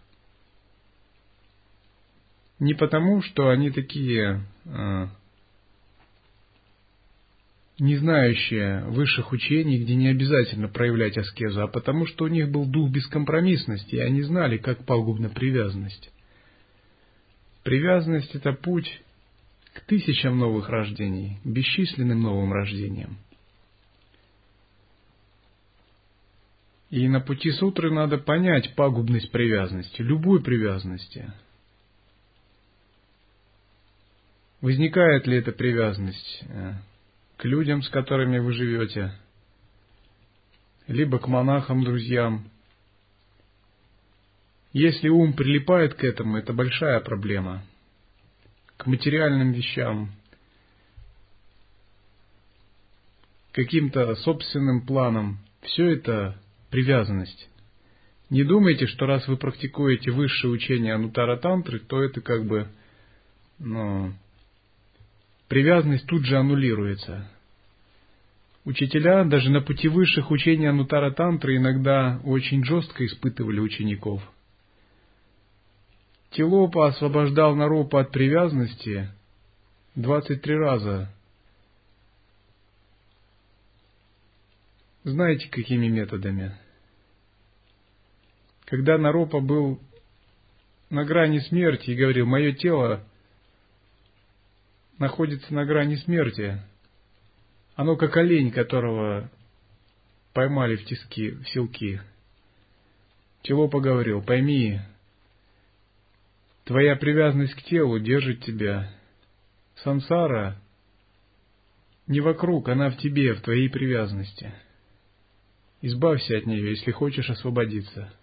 Не 2.59 2.75
потому, 2.75 3.23
что 3.23 3.49
они 3.49 3.71
такие 3.71 4.45
э, 4.65 5.07
не 7.81 7.97
знающие 7.97 8.83
высших 8.85 9.31
учений, 9.31 9.79
где 9.79 9.95
не 9.95 10.09
обязательно 10.09 10.67
проявлять 10.67 11.17
аскезу, 11.17 11.63
а 11.63 11.67
потому 11.67 12.05
что 12.05 12.25
у 12.25 12.27
них 12.27 12.51
был 12.51 12.67
дух 12.67 12.91
бескомпромиссности, 12.91 13.95
и 13.95 14.00
они 14.00 14.21
знали, 14.21 14.57
как 14.57 14.85
пагубна 14.85 15.29
привязанность. 15.29 16.11
Привязанность– 17.63 18.29
это 18.35 18.53
путь 18.53 19.01
к 19.73 19.81
тысячам 19.81 20.38
новых 20.38 20.69
рождений, 20.69 21.39
бесчисленным 21.43 22.21
новым 22.21 22.53
рождениям. 22.53 23.17
И 26.91 27.07
на 27.07 27.19
пути 27.19 27.50
сутры 27.50 27.91
надо 27.91 28.19
понять 28.19 28.75
пагубность 28.75 29.31
привязанности, 29.31 30.03
любой 30.03 30.43
привязанности. 30.43 31.33
Возникает 34.61 35.25
ли 35.25 35.38
эта 35.38 35.51
привязанность 35.51 36.43
к 37.41 37.45
людям, 37.45 37.81
с 37.81 37.89
которыми 37.89 38.38
вы 38.38 38.53
живете, 38.53 39.12
либо 40.86 41.17
к 41.17 41.27
монахам, 41.27 41.83
друзьям. 41.83 42.48
Если 44.74 45.10
ум 45.10 45.33
прилипает 45.33 45.95
к 45.95 46.03
этому, 46.03 46.38
это 46.38 46.53
большая 46.53 47.00
проблема. 47.00 47.63
К 48.77 48.86
материальным 48.86 49.53
вещам, 49.53 50.12
каким-то 53.53 54.13
собственным 54.17 54.86
планам, 54.86 55.39
все 55.63 55.93
это 55.93 56.39
привязанность. 56.69 57.50
Не 58.29 58.43
думайте, 58.43 58.86
что 58.86 59.07
раз 59.07 59.27
вы 59.27 59.38
практикуете 59.38 60.12
высшее 60.12 60.53
учение 60.53 60.93
Анутара 60.93 61.38
Тантры, 61.38 61.79
то 61.79 62.03
это 62.03 62.21
как 62.21 62.45
бы 62.45 62.67
ну, 63.57 64.13
привязанность 65.51 66.08
тут 66.08 66.24
же 66.24 66.38
аннулируется. 66.38 67.29
Учителя 68.63 69.25
даже 69.25 69.50
на 69.50 69.60
пути 69.60 69.89
высших 69.89 70.31
учений 70.31 70.65
Анутара 70.65 71.12
Тантры 71.12 71.58
иногда 71.58 72.22
очень 72.24 72.63
жестко 72.63 73.05
испытывали 73.05 73.60
учеников. 73.60 74.22
Тилопа 76.29 76.88
освобождал 76.88 77.53
Наропа 77.53 78.00
от 78.00 78.12
привязанности 78.13 79.12
23 79.96 80.55
раза. 80.55 81.13
Знаете, 85.03 85.50
какими 85.50 85.88
методами? 85.89 86.55
Когда 88.63 88.98
Наропа 88.98 89.41
был 89.41 89.81
на 90.89 91.03
грани 91.03 91.39
смерти 91.39 91.89
и 91.89 91.96
говорил, 91.96 92.25
мое 92.25 92.53
тело 92.53 93.03
находится 95.01 95.51
на 95.51 95.65
грани 95.65 95.96
смерти. 95.96 96.62
Оно 97.75 97.98
как 97.98 98.15
олень, 98.17 98.51
которого 98.51 99.29
поймали 100.31 100.75
в 100.75 100.86
тиски, 100.86 101.31
в 101.31 101.50
селки. 101.50 102.00
Чего 103.41 103.67
поговорил? 103.67 104.22
Пойми, 104.22 104.79
твоя 106.65 106.96
привязанность 106.96 107.55
к 107.55 107.63
телу 107.63 108.00
держит 108.00 108.42
тебя. 108.42 108.94
Сансара 109.77 110.61
не 112.05 112.22
вокруг, 112.22 112.70
она 112.70 112.92
в 112.92 112.98
тебе, 112.98 113.33
в 113.33 113.42
твоей 113.42 113.70
привязанности. 113.70 114.53
Избавься 115.81 116.37
от 116.37 116.46
нее, 116.46 116.70
если 116.70 116.92
хочешь 116.92 117.29
освободиться. 117.29 118.14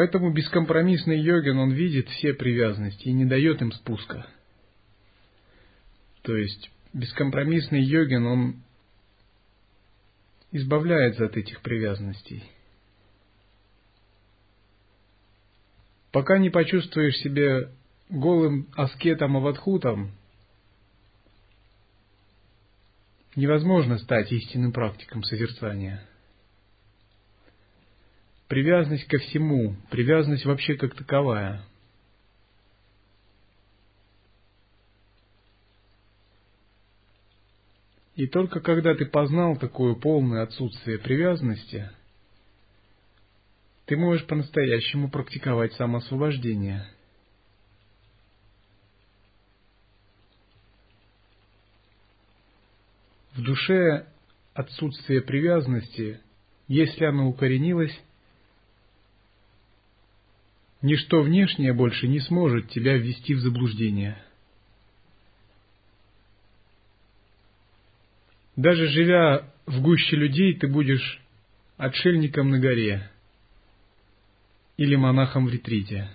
Поэтому 0.00 0.32
бескомпромиссный 0.32 1.20
йогин, 1.20 1.58
он 1.58 1.72
видит 1.72 2.08
все 2.08 2.32
привязанности 2.32 3.08
и 3.08 3.12
не 3.12 3.26
дает 3.26 3.60
им 3.60 3.70
спуска. 3.70 4.26
То 6.22 6.34
есть 6.34 6.70
бескомпромиссный 6.94 7.82
йогин, 7.82 8.24
он 8.24 8.62
избавляется 10.52 11.26
от 11.26 11.36
этих 11.36 11.60
привязанностей. 11.60 12.42
Пока 16.12 16.38
не 16.38 16.48
почувствуешь 16.48 17.18
себя 17.18 17.70
голым 18.08 18.68
аскетом 18.76 19.36
аватхутом, 19.36 20.12
невозможно 23.36 23.98
стать 23.98 24.32
истинным 24.32 24.72
практиком 24.72 25.22
созерцания– 25.24 26.02
привязанность 28.50 29.06
ко 29.06 29.18
всему, 29.18 29.76
привязанность 29.90 30.44
вообще 30.44 30.74
как 30.74 30.96
таковая. 30.96 31.62
И 38.16 38.26
только 38.26 38.60
когда 38.60 38.96
ты 38.96 39.06
познал 39.06 39.56
такое 39.56 39.94
полное 39.94 40.42
отсутствие 40.42 40.98
привязанности, 40.98 41.90
ты 43.86 43.96
можешь 43.96 44.26
по-настоящему 44.26 45.08
практиковать 45.10 45.72
самоосвобождение. 45.74 46.84
В 53.34 53.42
душе 53.42 54.08
отсутствие 54.54 55.22
привязанности, 55.22 56.20
если 56.66 57.04
оно 57.04 57.28
укоренилось, 57.28 57.96
Ничто 60.82 61.20
внешнее 61.20 61.74
больше 61.74 62.08
не 62.08 62.20
сможет 62.20 62.70
тебя 62.70 62.96
ввести 62.96 63.34
в 63.34 63.40
заблуждение. 63.40 64.16
Даже 68.56 68.88
живя 68.88 69.52
в 69.66 69.80
гуще 69.82 70.16
людей, 70.16 70.54
ты 70.54 70.68
будешь 70.68 71.20
отшельником 71.76 72.50
на 72.50 72.58
горе 72.58 73.10
или 74.78 74.96
монахом 74.96 75.46
в 75.46 75.50
ретрите. 75.50 76.08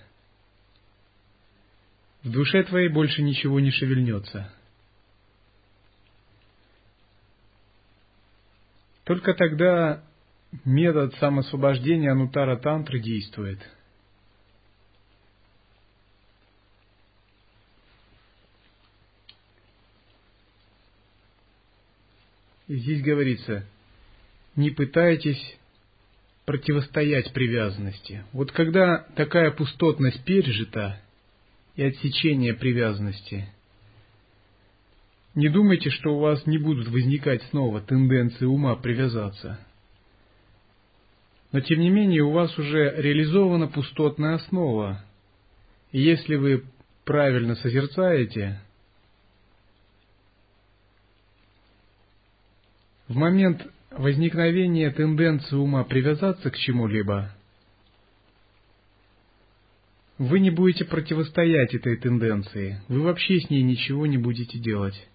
В 2.24 2.30
душе 2.30 2.64
твоей 2.64 2.88
больше 2.88 3.22
ничего 3.22 3.60
не 3.60 3.70
шевельнется. 3.70 4.52
Только 9.04 9.34
тогда 9.34 10.02
метод 10.64 11.14
самосвобождения 11.14 12.10
Анутара 12.10 12.56
Тантры 12.56 12.98
действует– 12.98 13.60
И 22.68 22.76
здесь 22.76 23.02
говорится, 23.02 23.64
не 24.56 24.70
пытайтесь 24.70 25.58
противостоять 26.44 27.32
привязанности. 27.32 28.24
Вот 28.32 28.52
когда 28.52 29.06
такая 29.16 29.50
пустотность 29.50 30.24
пережита 30.24 31.00
и 31.74 31.82
отсечение 31.82 32.54
привязанности, 32.54 33.48
не 35.34 35.48
думайте, 35.48 35.90
что 35.90 36.16
у 36.16 36.18
вас 36.20 36.46
не 36.46 36.58
будут 36.58 36.88
возникать 36.88 37.42
снова 37.50 37.80
тенденции 37.80 38.46
ума 38.46 38.74
привязаться. 38.76 39.60
Но 41.52 41.60
тем 41.60 41.80
не 41.80 41.90
менее 41.90 42.22
у 42.22 42.32
вас 42.32 42.56
уже 42.58 42.94
реализована 42.96 43.68
пустотная 43.68 44.34
основа. 44.34 45.04
И 45.92 46.00
если 46.00 46.36
вы 46.36 46.64
правильно 47.04 47.54
созерцаете, 47.54 48.60
В 53.08 53.14
момент 53.16 53.64
возникновения 53.90 54.90
тенденции 54.90 55.54
ума 55.54 55.84
привязаться 55.84 56.50
к 56.50 56.56
чему-либо, 56.56 57.32
вы 60.18 60.40
не 60.40 60.50
будете 60.50 60.84
противостоять 60.84 61.74
этой 61.74 61.96
тенденции, 61.98 62.80
вы 62.88 63.02
вообще 63.02 63.38
с 63.38 63.50
ней 63.50 63.62
ничего 63.62 64.06
не 64.06 64.18
будете 64.18 64.58
делать. 64.58 65.08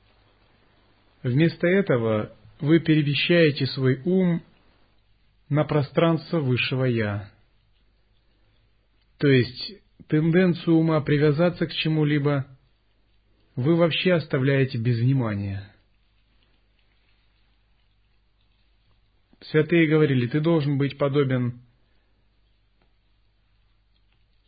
Вместо 1.24 1.68
этого 1.68 2.32
вы 2.60 2.80
перемещаете 2.80 3.66
свой 3.68 4.02
ум 4.06 4.42
на 5.50 5.66
пространство 5.66 6.40
высшего 6.40 6.86
Я. 6.86 7.30
То 9.18 9.28
есть 9.28 9.74
тенденцию 10.08 10.78
ума 10.78 11.02
привязаться 11.02 11.68
к 11.68 11.74
чему-либо 11.74 12.46
вы 13.56 13.76
вообще 13.76 14.14
оставляете 14.14 14.78
без 14.78 15.00
внимания. 15.00 15.71
Святые 19.46 19.88
говорили, 19.88 20.28
ты 20.28 20.40
должен 20.40 20.78
быть 20.78 20.98
подобен 20.98 21.62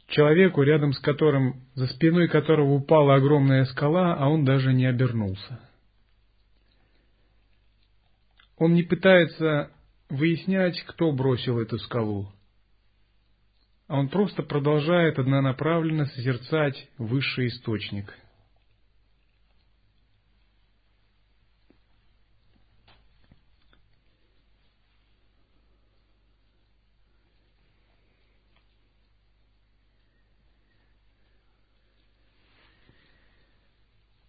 человеку, 0.07 0.61
рядом 0.61 0.93
с 0.93 0.99
которым, 0.99 1.63
за 1.73 1.87
спиной 1.87 2.27
которого 2.27 2.73
упала 2.73 3.15
огромная 3.15 3.65
скала, 3.65 4.13
а 4.13 4.29
он 4.29 4.45
даже 4.45 4.71
не 4.71 4.85
обернулся. 4.85 5.59
Он 8.57 8.75
не 8.75 8.83
пытается 8.83 9.71
выяснять, 10.09 10.79
кто 10.83 11.11
бросил 11.11 11.59
эту 11.59 11.79
скалу, 11.79 12.31
а 13.87 13.97
он 13.97 14.09
просто 14.09 14.43
продолжает 14.43 15.17
однонаправленно 15.17 16.05
созерцать 16.05 16.87
высший 16.99 17.47
источник– 17.47 18.13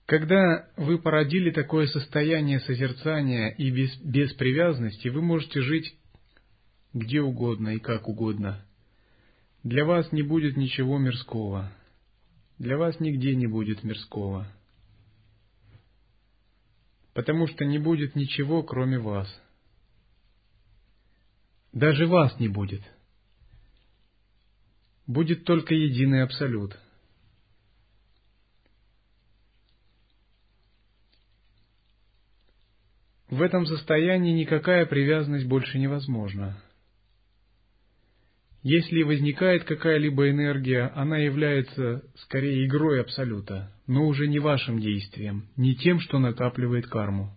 Когда 0.07 0.69
вы 0.77 0.99
породили 0.99 1.51
такое 1.51 1.87
состояние 1.87 2.61
созерцания 2.61 3.49
и 3.49 3.71
без, 3.71 3.97
без 3.99 4.35
привязанности, 4.35 5.09
вы 5.09 5.23
можете 5.23 5.63
жить 5.63 5.97
где 6.93 7.23
угодно 7.23 7.71
и 7.71 7.79
как 7.79 8.07
угодно. 8.07 8.65
Для 9.63 9.87
вас 9.87 10.13
не 10.13 10.23
будет 10.23 10.59
ничего 10.59 10.99
мирского. 10.99 11.73
Для 12.59 12.77
вас 12.77 13.01
нигде 13.01 13.35
не 13.35 13.47
будет 13.47 13.83
мирского. 13.83 14.47
Потому 17.15 17.47
что 17.47 17.65
не 17.65 17.79
будет 17.79 18.15
ничего, 18.15 18.63
кроме 18.63 18.99
вас. 18.99 19.29
Даже 21.73 22.07
вас 22.07 22.39
не 22.39 22.49
будет. 22.49 22.83
Будет 25.07 25.45
только 25.45 25.75
единый 25.75 26.23
абсолют– 26.23 26.79
В 33.35 33.43
этом 33.43 33.67
состоянии 33.67 34.31
никакая 34.31 34.87
привязанность 34.87 35.47
больше 35.47 35.77
невозможна. 35.77 36.57
Если 38.63 39.03
возникает 39.03 39.65
какая-либо 39.65 40.31
энергия, 40.31 40.93
она 40.95 41.19
является 41.19 42.09
скорее 42.15 42.65
игрой 42.65 43.01
Абсолюта, 43.01 43.73
но 43.89 44.07
уже 44.07 44.29
не 44.29 44.39
вашим 44.39 44.79
действием, 44.79 45.49
не 45.57 45.75
тем, 45.75 45.99
что 45.99 46.21
накапливает 46.21 46.87
карму. 46.87 47.37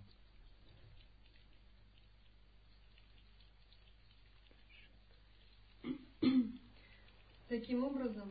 Таким 7.48 7.82
образом, 7.82 8.30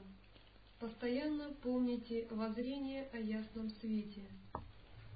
постоянно 0.80 1.49
помните 1.62 2.27
воззрение 2.32 3.10
о 3.12 3.17
ясном 3.17 3.71
свете, 3.82 4.21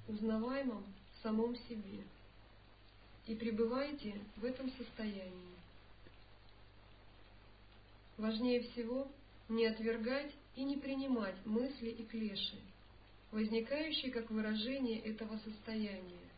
узнаваемом 0.06 0.84
в 1.14 1.22
самом 1.22 1.56
себе 1.56 2.04
и 3.26 3.34
пребывайте 3.34 4.14
в 4.36 4.44
этом 4.44 4.70
состоянии. 4.72 5.52
Важнее 8.18 8.60
всего 8.60 9.08
не 9.48 9.66
отвергать 9.66 10.32
и 10.56 10.64
не 10.64 10.76
принимать 10.76 11.34
мысли 11.44 11.88
и 11.88 12.04
клеши, 12.04 12.56
возникающие 13.30 14.10
как 14.10 14.30
выражение 14.30 14.98
этого 15.00 15.38
состояния, 15.38 16.28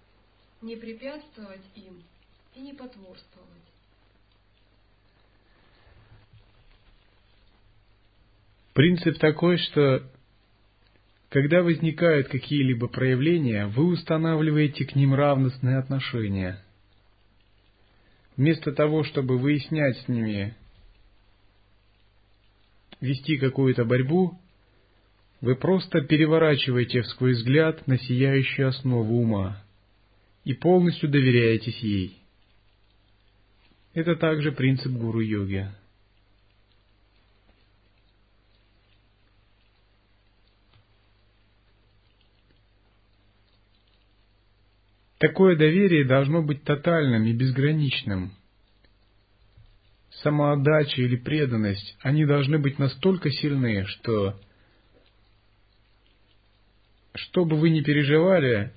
не 0.62 0.77
препятствовать 0.77 1.64
им 1.75 2.03
и 2.55 2.61
не 2.61 2.75
потворствовать. 2.75 3.49
Принцип 8.73 9.18
такой, 9.18 9.59
что 9.59 10.11
когда 11.29 11.62
возникают 11.62 12.29
какие-либо 12.29 12.88
проявления, 12.88 13.66
вы 13.66 13.87
устанавливаете 13.87 14.85
к 14.85 14.94
ним 14.94 15.14
равностные 15.14 15.79
отношения– 15.79 16.61
Вместо 18.37 18.73
того, 18.73 19.05
чтобы 19.05 19.38
выяснять 19.38 19.97
с 19.99 20.09
ними, 20.09 20.57
вести 23.01 23.37
какую-то 23.37 23.85
борьбу, 23.85 24.38
вы 25.40 25.57
просто 25.57 26.01
переворачиваете 26.01 27.05
свой 27.05 27.33
взгляд 27.33 27.87
на 27.87 27.99
сияющую 27.99 28.68
основу 28.68 29.20
ума 29.20 29.62
и 30.44 30.55
полностью 30.55 31.09
доверяетесь 31.09 31.79
ей. 31.79 32.18
Это 33.92 34.16
также 34.16 34.53
принцип 34.53 34.92
гуру-йоги. 34.92 35.68
Такое 45.27 45.57
доверие 45.57 46.05
должно 46.05 46.43
быть 46.43 46.65
тотальным 46.65 47.25
и 47.25 47.33
безграничным. 47.33 48.33
Самоотдача 50.11 51.01
или 51.01 51.17
преданность, 51.17 51.97
они 52.03 52.27
должны 52.27 52.59
быть 52.59 52.79
настолько 52.79 53.31
сильны, 53.31 53.87
что 53.87 54.39
что 57.15 57.47
бы 57.47 57.57
вы 57.57 57.71
ни 57.71 57.81
переживали, 57.81 58.75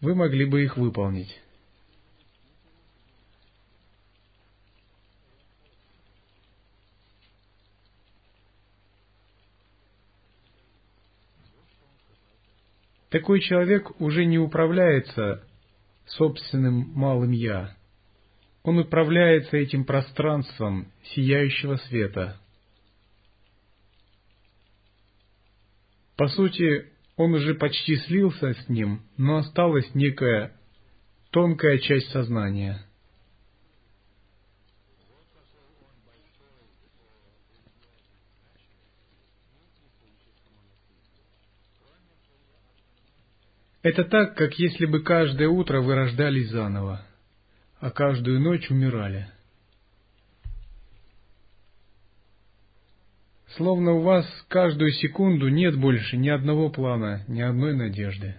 вы 0.00 0.14
могли 0.14 0.46
бы 0.46 0.64
их 0.64 0.78
выполнить. 0.78 1.38
Такой 13.10 13.42
человек 13.42 14.00
уже 14.00 14.24
не 14.24 14.38
управляется 14.38 15.44
собственным 16.10 16.92
малым 16.94 17.30
«я». 17.30 17.76
Он 18.62 18.78
управляется 18.78 19.56
этим 19.56 19.84
пространством 19.84 20.92
сияющего 21.04 21.76
света. 21.76 22.40
По 26.16 26.28
сути, 26.28 26.92
он 27.16 27.34
уже 27.34 27.54
почти 27.54 27.96
слился 27.96 28.52
с 28.52 28.68
ним, 28.68 29.02
но 29.16 29.36
осталась 29.38 29.94
некая 29.94 30.52
тонкая 31.30 31.78
часть 31.78 32.10
сознания– 32.10 32.84
Это 43.88 44.04
так, 44.04 44.36
как 44.36 44.52
если 44.58 44.84
бы 44.84 45.02
каждое 45.02 45.48
утро 45.48 45.80
вы 45.80 45.94
рождались 45.94 46.50
заново, 46.50 47.06
а 47.80 47.90
каждую 47.90 48.38
ночь 48.38 48.70
умирали. 48.70 49.30
Словно 53.56 53.92
у 53.92 54.02
вас 54.02 54.26
каждую 54.48 54.90
секунду 54.92 55.48
нет 55.48 55.74
больше 55.74 56.18
ни 56.18 56.28
одного 56.28 56.68
плана, 56.68 57.24
ни 57.28 57.40
одной 57.40 57.74
надежды, 57.74 58.38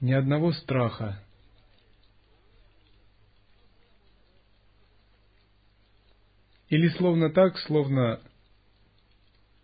ни 0.00 0.12
одного 0.12 0.52
страха. 0.52 1.20
Или 6.68 6.90
словно 6.90 7.30
так, 7.30 7.58
словно 7.58 8.20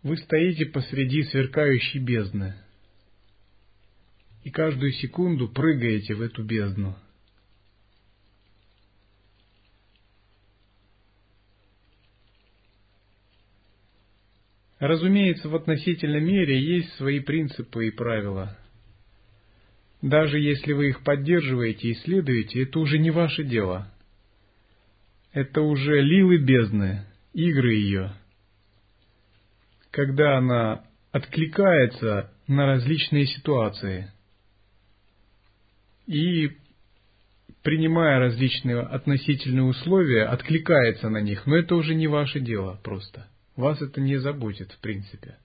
вы 0.03 0.17
стоите 0.17 0.65
посреди 0.65 1.23
сверкающей 1.23 2.01
бездны– 2.01 2.57
и 4.43 4.49
каждую 4.49 4.91
секунду 4.93 5.47
прыгаете 5.47 6.15
в 6.15 6.21
эту 6.21 6.43
бездну. 6.43 6.95
Разумеется, 14.79 15.47
в 15.47 15.55
относительном 15.55 16.25
мире 16.25 16.59
есть 16.59 16.91
свои 16.93 17.19
принципы 17.19 17.87
и 17.87 17.91
правила. 17.91 18.57
Даже 20.01 20.39
если 20.39 20.73
вы 20.73 20.89
их 20.89 21.03
поддерживаете 21.03 21.89
и 21.89 21.93
следуете, 21.93 22.63
это 22.63 22.79
уже 22.79 22.97
не 22.97 23.11
ваше 23.11 23.43
дело. 23.43 23.87
Это 25.33 25.61
уже 25.61 26.01
лилы 26.01 26.37
бездны, 26.37 27.05
игры 27.33 27.75
ее. 27.75 28.13
Когда 29.91 30.39
она 30.39 30.83
откликается 31.11 32.31
на 32.47 32.65
различные 32.65 33.27
ситуации– 33.27 34.11
и, 36.07 36.57
принимая 37.63 38.19
различные 38.19 38.79
относительные 38.79 39.63
условия, 39.63 40.25
откликается 40.25 41.09
на 41.09 41.21
них, 41.21 41.45
но 41.45 41.55
это 41.57 41.75
уже 41.75 41.95
не 41.95 42.07
ваше 42.07 42.39
дело 42.39 42.79
просто. 42.83 43.27
Вас 43.55 43.81
это 43.81 44.01
не 44.01 44.17
заботит, 44.17 44.71
в 44.71 44.79
принципе. 44.79 45.37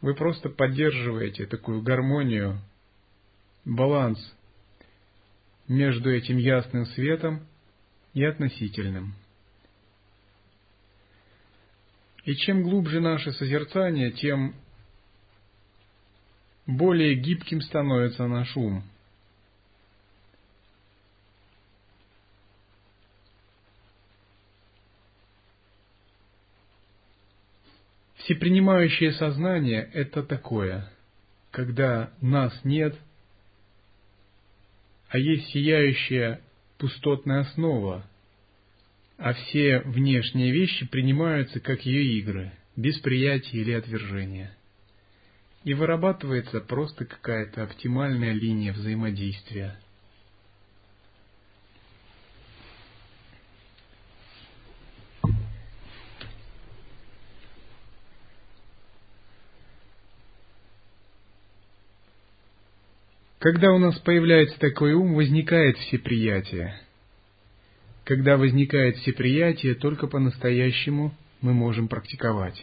вы 0.00 0.14
просто 0.14 0.48
поддерживаете 0.48 1.46
такую 1.46 1.82
гармонию, 1.82 2.60
баланс 3.64 4.18
между 5.68 6.10
этим 6.10 6.38
ясным 6.38 6.86
светом 6.86 7.46
и 8.14 8.24
относительным. 8.24 9.14
И 12.24 12.34
чем 12.34 12.62
глубже 12.62 13.00
наше 13.00 13.32
созерцание, 13.32 14.10
тем 14.10 14.54
более 16.66 17.14
гибким 17.14 17.60
становится 17.60 18.26
наш 18.26 18.56
ум. 18.56 18.84
Всепринимающее 28.30 29.10
сознание– 29.10 29.90
это 29.92 30.22
такое, 30.22 30.88
когда 31.50 32.12
нас 32.20 32.56
нет, 32.62 32.94
а 35.08 35.18
есть 35.18 35.48
сияющая 35.48 36.40
пустотная 36.78 37.40
основа, 37.40 38.08
а 39.18 39.32
все 39.32 39.80
внешние 39.80 40.52
вещи 40.52 40.86
принимаются 40.86 41.58
как 41.58 41.84
ее 41.84 42.04
игры, 42.20 42.52
без 42.76 43.00
приятия 43.00 43.58
или 43.58 43.72
отвержения. 43.72 44.56
И 45.64 45.74
вырабатывается 45.74 46.60
просто 46.60 47.06
какая-то 47.06 47.64
оптимальная 47.64 48.32
линия 48.32 48.72
взаимодействия– 48.72 49.76
Когда 63.40 63.72
у 63.72 63.78
нас 63.78 63.98
появляется 64.00 64.58
такой 64.58 64.92
ум, 64.92 65.14
возникает 65.14 65.78
всеприятие. 65.78 66.78
Когда 68.04 68.36
возникает 68.36 68.96
всеприятие, 68.98 69.74
только 69.74 70.06
по-настоящему 70.08 71.14
мы 71.40 71.54
можем 71.54 71.88
практиковать. 71.88 72.62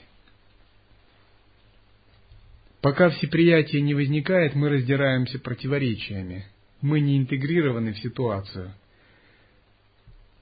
Пока 2.81 3.09
всеприятие 3.09 3.81
не 3.81 3.95
возникает, 3.95 4.53
мы 4.53 4.69
раздираемся 4.69 5.39
противоречиями. 5.39 6.45
Мы 6.81 6.99
не 6.99 7.17
интегрированы 7.17 7.93
в 7.93 7.97
ситуацию. 7.97 8.71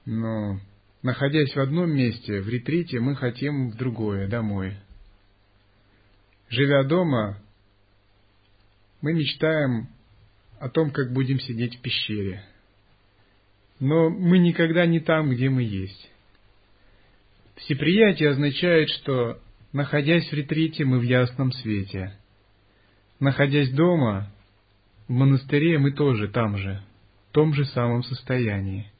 Но, 0.04 0.60
находясь 1.02 1.56
в 1.56 1.60
одном 1.60 1.90
месте, 1.92 2.42
в 2.42 2.48
ретрите, 2.50 3.00
мы 3.00 3.16
хотим 3.16 3.70
в 3.70 3.76
другое, 3.76 4.28
домой. 4.28 4.76
Живя 6.50 6.84
дома, 6.84 7.38
мы 9.00 9.14
мечтаем 9.14 9.88
о 10.60 10.68
том, 10.68 10.90
как 10.90 11.12
будем 11.12 11.38
сидеть 11.40 11.76
в 11.76 11.80
пещере. 11.80 12.42
Но 13.78 14.08
мы 14.08 14.38
никогда 14.38 14.86
не 14.86 15.00
там, 15.00 15.30
где 15.30 15.50
мы 15.50 15.62
есть. 15.62 16.10
Всеприятие 17.56 18.30
означает, 18.30 18.88
что, 18.90 19.40
находясь 19.72 20.28
в 20.28 20.32
ретрите, 20.32 20.84
мы 20.84 20.98
в 20.98 21.02
ясном 21.02 21.52
свете. 21.52 22.18
Находясь 23.20 23.70
дома, 23.70 24.30
в 25.08 25.12
монастыре, 25.12 25.78
мы 25.78 25.92
тоже 25.92 26.28
там 26.28 26.56
же, 26.56 26.82
в 27.30 27.32
том 27.32 27.54
же 27.54 27.64
самом 27.66 28.02
состоянии. 28.02 28.90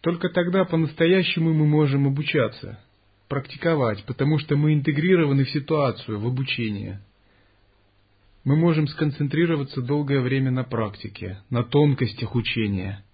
Только 0.00 0.30
тогда 0.30 0.64
по-настоящему 0.64 1.52
мы 1.52 1.66
можем 1.66 2.06
обучаться, 2.06 2.82
практиковать, 3.28 4.02
потому 4.04 4.38
что 4.38 4.56
мы 4.56 4.72
интегрированы 4.72 5.44
в 5.44 5.50
ситуацию, 5.50 6.18
в 6.18 6.26
обучение– 6.26 7.00
мы 8.44 8.56
можем 8.56 8.86
сконцентрироваться 8.88 9.82
долгое 9.82 10.20
время 10.20 10.50
на 10.50 10.64
практике, 10.64 11.42
на 11.50 11.62
тонкостях 11.62 12.34
учения. 12.34 13.04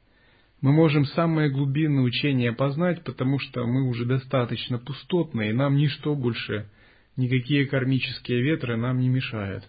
Мы 0.60 0.72
можем 0.72 1.04
самое 1.04 1.50
глубинное 1.50 2.04
учение 2.04 2.52
познать, 2.52 3.02
потому 3.04 3.38
что 3.38 3.66
мы 3.66 3.88
уже 3.88 4.04
достаточно 4.04 4.78
пустотны, 4.78 5.50
и 5.50 5.52
нам 5.52 5.76
ничто 5.76 6.14
больше, 6.14 6.70
никакие 7.16 7.66
кармические 7.66 8.40
ветры 8.42 8.76
нам 8.76 9.00
не 9.00 9.08
мешают. 9.08 9.68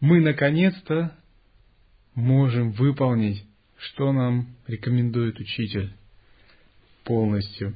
Мы 0.00 0.20
наконец-то 0.20 1.16
можем 2.14 2.72
выполнить, 2.72 3.44
что 3.78 4.12
нам 4.12 4.54
рекомендует 4.66 5.40
учитель 5.40 5.94
полностью. 7.04 7.74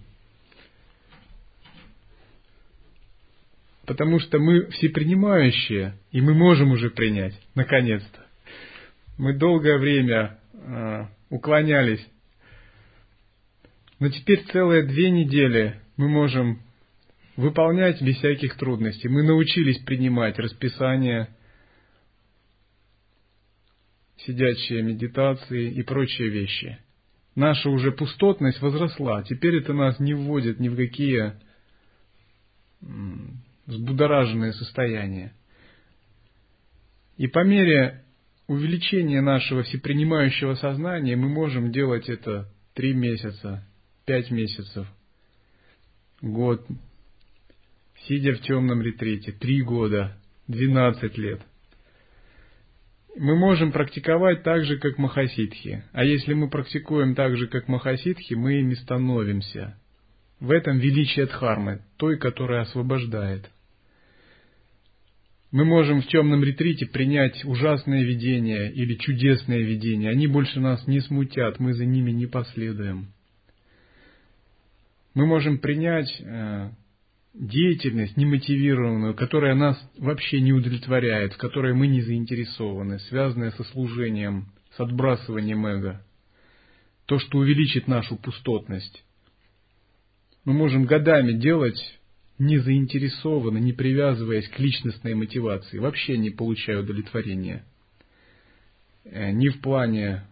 Потому 3.86 4.18
что 4.18 4.38
мы 4.38 4.66
всепринимающие, 4.66 5.94
и 6.12 6.20
мы 6.20 6.34
можем 6.34 6.72
уже 6.72 6.90
принять, 6.90 7.40
наконец-то. 7.54 8.26
Мы 9.16 9.34
долгое 9.34 9.78
время 9.78 10.38
э, 10.52 11.06
уклонялись. 11.30 12.06
Но 13.98 14.10
теперь 14.10 14.44
целые 14.52 14.84
две 14.84 15.10
недели 15.10 15.80
мы 15.96 16.08
можем 16.08 16.60
выполнять 17.36 18.02
без 18.02 18.16
всяких 18.18 18.56
трудностей. 18.56 19.08
Мы 19.08 19.22
научились 19.22 19.78
принимать 19.84 20.38
расписание, 20.38 21.28
сидячие 24.18 24.82
медитации 24.82 25.70
и 25.70 25.82
прочие 25.82 26.28
вещи– 26.28 26.78
наша 27.38 27.70
уже 27.70 27.92
пустотность 27.92 28.60
возросла. 28.60 29.22
Теперь 29.22 29.58
это 29.58 29.72
нас 29.72 30.00
не 30.00 30.12
вводит 30.12 30.58
ни 30.58 30.68
в 30.68 30.76
какие 30.76 31.34
взбудораженные 33.66 34.52
состояния. 34.52 35.32
И 37.16 37.28
по 37.28 37.44
мере 37.44 38.04
увеличения 38.48 39.20
нашего 39.20 39.62
всепринимающего 39.62 40.54
сознания 40.54 41.14
мы 41.16 41.28
можем 41.28 41.70
делать 41.70 42.08
это 42.08 42.48
три 42.74 42.92
месяца, 42.92 43.64
пять 44.04 44.30
месяцев, 44.32 44.86
год, 46.20 46.66
сидя 48.06 48.32
в 48.34 48.40
темном 48.40 48.82
ретрите, 48.82 49.30
три 49.32 49.62
года, 49.62 50.18
двенадцать 50.48 51.16
лет– 51.16 51.40
мы 53.18 53.36
можем 53.36 53.72
практиковать 53.72 54.42
так 54.42 54.64
же, 54.64 54.78
как 54.78 54.98
махасидхи. 54.98 55.82
А 55.92 56.04
если 56.04 56.34
мы 56.34 56.48
практикуем 56.48 57.14
так 57.14 57.36
же, 57.36 57.48
как 57.48 57.68
махасидхи, 57.68 58.34
мы 58.34 58.60
ими 58.60 58.74
становимся. 58.74 59.78
В 60.40 60.50
этом 60.50 60.78
величие 60.78 61.26
дхармы, 61.26 61.82
той, 61.96 62.16
которая 62.16 62.62
освобождает. 62.62 63.50
Мы 65.50 65.64
можем 65.64 66.02
в 66.02 66.06
темном 66.06 66.44
ретрите 66.44 66.86
принять 66.86 67.44
ужасное 67.44 68.04
видение 68.04 68.70
или 68.70 68.94
чудесное 68.94 69.60
видение. 69.60 70.10
Они 70.10 70.26
больше 70.26 70.60
нас 70.60 70.86
не 70.86 71.00
смутят, 71.00 71.58
мы 71.58 71.72
за 71.72 71.86
ними 71.86 72.10
не 72.10 72.26
последуем. 72.26 73.08
Мы 75.14 75.26
можем 75.26 75.58
принять 75.58 76.14
э, 76.20 76.70
деятельность 77.34 78.16
немотивированную, 78.16 79.14
которая 79.14 79.54
нас 79.54 79.78
вообще 79.98 80.40
не 80.40 80.52
удовлетворяет, 80.52 81.34
в 81.34 81.38
которой 81.38 81.74
мы 81.74 81.86
не 81.86 82.00
заинтересованы, 82.00 82.98
связанная 83.00 83.50
со 83.52 83.64
служением, 83.64 84.52
с 84.76 84.80
отбрасыванием 84.80 85.66
эго. 85.66 86.04
То, 87.06 87.18
что 87.18 87.38
увеличит 87.38 87.88
нашу 87.88 88.16
пустотность. 88.16 89.04
Мы 90.44 90.52
можем 90.52 90.84
годами 90.84 91.32
делать 91.32 91.78
не 92.38 92.58
заинтересованно, 92.58 93.58
не 93.58 93.72
привязываясь 93.72 94.48
к 94.48 94.58
личностной 94.58 95.14
мотивации, 95.14 95.78
вообще 95.78 96.16
не 96.16 96.30
получая 96.30 96.80
удовлетворения. 96.80 97.64
Э, 99.04 99.32
ни 99.32 99.48
в 99.48 99.60
плане 99.60 100.24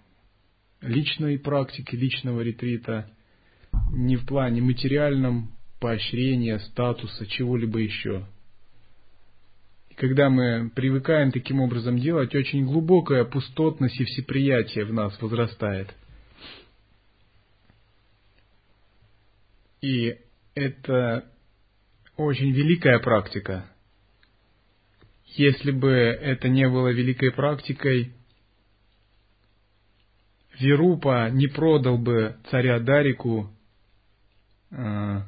личной 0.81 1.39
практики, 1.39 1.97
личного 1.97 2.43
ретрита, 2.43 3.11
ни 3.91 4.17
в 4.17 4.27
плане 4.27 4.63
материальном, 4.63 5.56
поощрения, 5.81 6.59
статуса, 6.59 7.27
чего-либо 7.27 7.79
еще. 7.79 8.27
И 9.91 9.95
когда 9.95 10.31
мы 10.31 10.71
привыкаем 10.75 11.33
таким 11.33 11.61
образом 11.61 11.99
делать, 11.99 12.35
очень 12.35 12.65
глубокая 12.65 13.25
пустотность 13.25 14.01
и 14.01 14.05
всеприятие 14.05 14.85
в 14.85 14.93
нас 14.93 15.21
возрастает. 15.21 15.95
И 19.81 20.19
это 20.55 21.31
очень 22.17 22.53
великая 22.53 22.99
практика. 22.99 23.71
Если 25.27 25.71
бы 25.71 25.91
это 25.91 26.49
не 26.49 26.69
было 26.69 26.89
великой 26.89 27.31
практикой, 27.31 28.13
Верупа 30.59 31.29
не 31.31 31.49
продал 31.49 31.99
бы 31.99 32.37
царя 32.51 32.81
Дарику 32.81 33.51
а, 34.71 35.27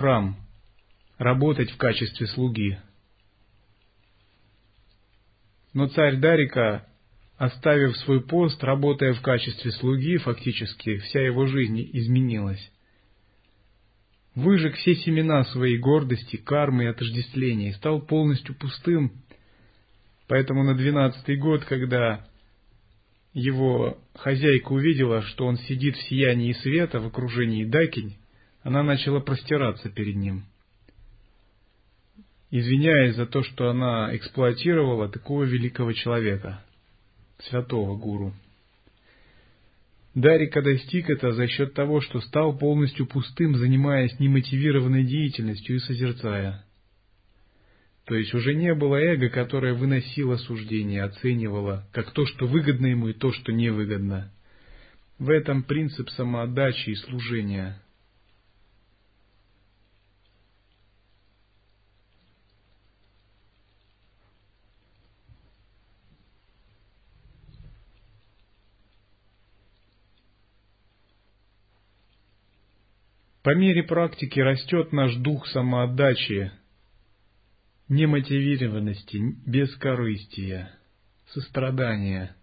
храм, 0.00 0.34
работать 1.18 1.70
в 1.70 1.76
качестве 1.76 2.26
слуги. 2.28 2.78
Но 5.74 5.88
царь 5.88 6.16
Дарика, 6.16 6.86
оставив 7.36 7.94
свой 7.98 8.22
пост, 8.22 8.64
работая 8.64 9.12
в 9.12 9.20
качестве 9.20 9.70
слуги, 9.72 10.16
фактически 10.16 10.96
вся 10.96 11.20
его 11.20 11.46
жизнь 11.46 11.86
изменилась. 11.92 12.72
Выжег 14.34 14.76
все 14.76 14.94
семена 14.94 15.44
своей 15.44 15.76
гордости, 15.76 16.36
кармы 16.36 16.84
и 16.84 16.86
отождествления 16.86 17.68
и 17.68 17.74
стал 17.74 18.00
полностью 18.00 18.54
пустым. 18.54 19.12
Поэтому 20.28 20.62
на 20.62 20.74
двенадцатый 20.74 21.36
год, 21.36 21.66
когда 21.66 22.26
его 23.34 23.98
хозяйка 24.14 24.72
увидела, 24.72 25.20
что 25.20 25.44
он 25.44 25.58
сидит 25.58 25.96
в 25.96 26.02
сиянии 26.08 26.54
света 26.54 27.00
в 27.00 27.06
окружении 27.06 27.66
дакинь, 27.66 28.16
она 28.62 28.82
начала 28.82 29.20
простираться 29.20 29.88
перед 29.88 30.16
ним, 30.16 30.44
извиняясь 32.50 33.16
за 33.16 33.26
то, 33.26 33.42
что 33.42 33.70
она 33.70 34.14
эксплуатировала 34.14 35.08
такого 35.08 35.44
великого 35.44 35.92
человека, 35.92 36.64
святого 37.38 37.96
гуру. 37.96 38.34
Дарика 40.14 40.60
достиг 40.60 41.08
это 41.08 41.32
за 41.32 41.46
счет 41.46 41.72
того, 41.74 42.00
что 42.00 42.20
стал 42.20 42.58
полностью 42.58 43.06
пустым, 43.06 43.54
занимаясь 43.56 44.18
немотивированной 44.18 45.04
деятельностью 45.04 45.76
и 45.76 45.78
созерцая. 45.78 46.64
То 48.06 48.16
есть 48.16 48.34
уже 48.34 48.54
не 48.54 48.74
было 48.74 48.96
эго, 48.96 49.28
которое 49.28 49.72
выносило 49.72 50.36
суждение, 50.36 51.04
оценивало 51.04 51.86
как 51.92 52.10
то, 52.10 52.26
что 52.26 52.46
выгодно 52.46 52.86
ему, 52.86 53.08
и 53.08 53.12
то, 53.12 53.32
что 53.32 53.52
невыгодно. 53.52 54.32
В 55.20 55.30
этом 55.30 55.62
принцип 55.62 56.10
самоотдачи 56.10 56.90
и 56.90 56.94
служения. 56.96 57.80
По 73.42 73.54
мере 73.54 73.82
практики 73.82 74.38
растет 74.38 74.92
наш 74.92 75.14
дух 75.16 75.46
самоотдачи, 75.46 76.52
немотивированности, 77.88 79.18
бескорыстия, 79.46 80.78
сострадания. 81.28 82.36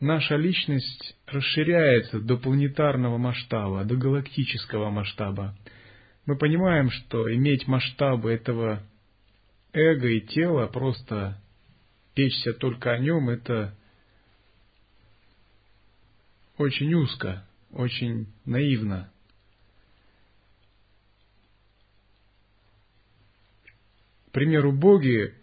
Наша 0.00 0.34
личность 0.34 1.16
расширяется 1.26 2.18
до 2.18 2.36
планетарного 2.36 3.18
масштаба, 3.18 3.84
до 3.84 3.94
галактического 3.94 4.90
масштаба. 4.90 5.56
Мы 6.26 6.36
понимаем, 6.36 6.90
что 6.90 7.32
иметь 7.34 7.68
масштабы 7.68 8.32
этого 8.32 8.82
эго 9.72 10.08
и 10.08 10.20
тела, 10.20 10.66
просто 10.66 11.40
печься 12.14 12.52
только 12.52 12.92
о 12.92 12.98
нем, 12.98 13.28
это 13.30 13.76
очень 16.56 16.92
узко, 16.94 17.46
очень 17.70 18.26
наивно. 18.44 19.12
Примеру, 24.38 24.70
боги 24.70 25.34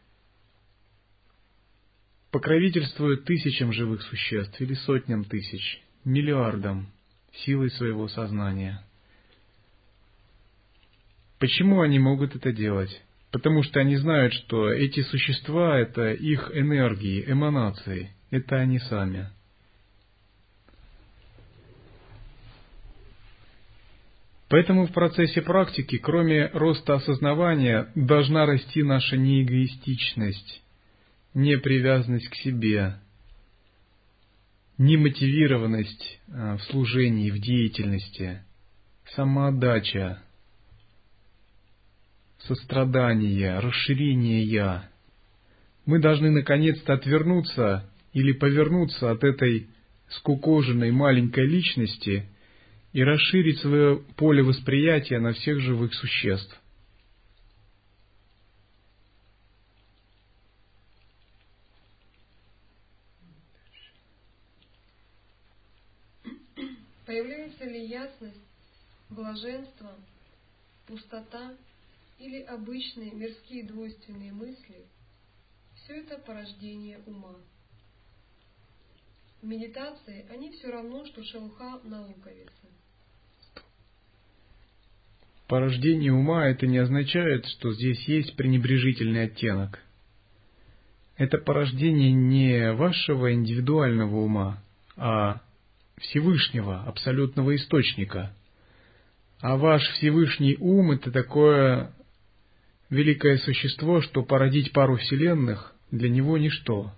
покровительствуют 2.32 3.26
тысячам 3.26 3.74
живых 3.74 4.02
существ 4.04 4.62
или 4.62 4.74
сотням 4.74 5.26
тысяч, 5.26 5.84
миллиардам 6.06 6.88
силой 7.44 7.72
своего 7.72 8.08
сознания. 8.08 8.82
Почему 11.40 11.82
они 11.82 12.00
могут 12.00 12.38
это 12.38 12.54
делать? 12.54 13.02
Потому 13.32 13.64
что 13.64 13.82
они 13.82 13.98
знают, 13.98 14.34
что 14.34 14.72
эти 14.72 15.02
существа– 15.02 15.78
это 15.82 16.14
их 16.14 16.52
энергии, 16.54 17.30
эманации, 17.30 18.12
это 18.30 18.56
они 18.56 18.80
сами. 18.80 19.30
Поэтому 24.48 24.86
в 24.86 24.92
процессе 24.92 25.42
практики, 25.42 25.98
кроме 25.98 26.48
роста 26.48 26.96
осознавания, 26.96 27.92
должна 27.96 28.46
расти 28.46 28.84
наша 28.84 29.18
неэгоистичность, 29.18 30.64
непривязанность 31.34 32.30
к 32.30 32.36
себе, 32.36 33.00
немотивированность 34.78 36.20
а, 36.28 36.58
в 36.58 36.64
служении, 36.64 37.32
в 37.32 37.40
деятельности, 37.40 38.44
самоотдача, 39.16 40.22
сострадание, 42.40 43.58
расширение 43.60 44.44
«я». 44.44 44.90
Мы 45.88 46.00
должны 46.00 46.30
наконец-то 46.32 46.94
отвернуться 46.94 47.90
или 48.14 48.32
повернуться 48.32 49.12
от 49.12 49.24
этой 49.24 49.70
скукоженной 50.10 50.92
маленькой 50.92 51.48
личности– 51.48 52.30
и 52.96 53.04
расширить 53.04 53.60
свое 53.60 53.98
поле 54.16 54.42
восприятия 54.42 55.20
на 55.20 55.34
всех 55.34 55.60
живых 55.60 55.94
существ. 55.94 56.58
Появляется 67.06 67.66
ли 67.66 67.86
ясность, 67.86 68.40
блаженство, 69.10 69.94
пустота 70.88 71.54
или 72.18 72.44
обычные 72.44 73.12
мирские 73.12 73.66
двойственные 73.66 74.32
мысли, 74.32 74.86
все 75.76 75.98
это 75.98 76.18
порождение 76.20 77.00
ума. 77.06 77.36
В 79.42 79.46
медитации 79.46 80.26
они 80.30 80.52
все 80.52 80.72
равно, 80.72 81.06
что 81.06 81.26
шелуха 81.26 81.82
на 81.84 82.08
луковице. 82.08 82.75
Порождение 85.48 86.12
ума 86.12 86.48
это 86.48 86.66
не 86.66 86.80
означает, 86.80 87.46
что 87.46 87.72
здесь 87.74 88.08
есть 88.08 88.36
пренебрежительный 88.36 89.26
оттенок. 89.26 89.80
Это 91.18 91.38
порождение 91.38 92.12
не 92.12 92.74
вашего 92.74 93.32
индивидуального 93.34 94.18
ума, 94.18 94.64
а 94.98 95.42
Всевышнего, 95.98 96.82
абсолютного 96.84 97.56
источника. 97.56 98.36
А 99.40 99.56
ваш 99.56 99.84
Всевышний 99.94 100.58
ум 100.60 100.92
это 100.92 101.12
такое 101.12 101.94
великое 102.90 103.38
существо, 103.38 104.02
что 104.02 104.24
породить 104.24 104.74
пару 104.74 104.98
вселенных 104.98 105.76
для 105.92 106.10
него 106.10 106.38
ничто. 106.38 106.92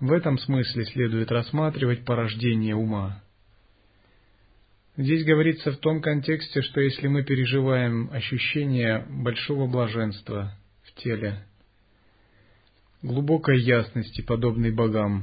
В 0.00 0.12
этом 0.12 0.38
смысле 0.38 0.86
следует 0.86 1.30
рассматривать 1.30 2.04
порождение 2.04 2.74
ума. 2.74 3.22
Здесь 4.98 5.24
говорится 5.24 5.70
в 5.70 5.76
том 5.76 6.00
контексте, 6.00 6.60
что 6.60 6.80
если 6.80 7.06
мы 7.06 7.22
переживаем 7.22 8.10
ощущение 8.10 9.06
большого 9.08 9.68
блаженства 9.68 10.58
в 10.82 11.00
теле, 11.00 11.44
глубокой 13.02 13.60
ясности, 13.60 14.22
подобной 14.22 14.72
богам, 14.72 15.22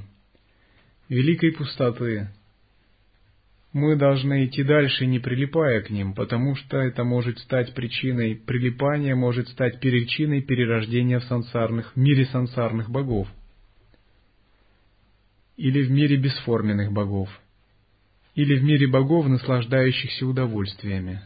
великой 1.09 1.51
пустоты, 1.51 2.29
мы 3.73 3.97
должны 3.97 4.45
идти 4.45 4.63
дальше, 4.63 5.07
не 5.07 5.19
прилипая 5.19 5.81
к 5.81 5.89
ним, 5.89 6.13
потому 6.13 6.55
что 6.55 6.77
это 6.77 7.03
может 7.03 7.37
стать 7.39 7.73
причиной 7.73 8.33
прилипания, 8.33 9.13
может 9.13 9.49
стать 9.49 9.81
причиной 9.81 10.41
перерождения 10.41 11.19
в 11.19 11.25
сансарных, 11.25 11.91
в 11.91 11.99
мире 11.99 12.25
сансарных 12.27 12.89
богов 12.89 13.27
или 15.57 15.83
в 15.83 15.91
мире 15.91 16.15
бесформенных 16.15 16.93
богов– 16.93 17.27
или 18.35 18.59
в 18.59 18.63
мире 18.63 18.87
богов, 18.87 19.27
наслаждающихся 19.27 20.27
удовольствиями. 20.27 21.21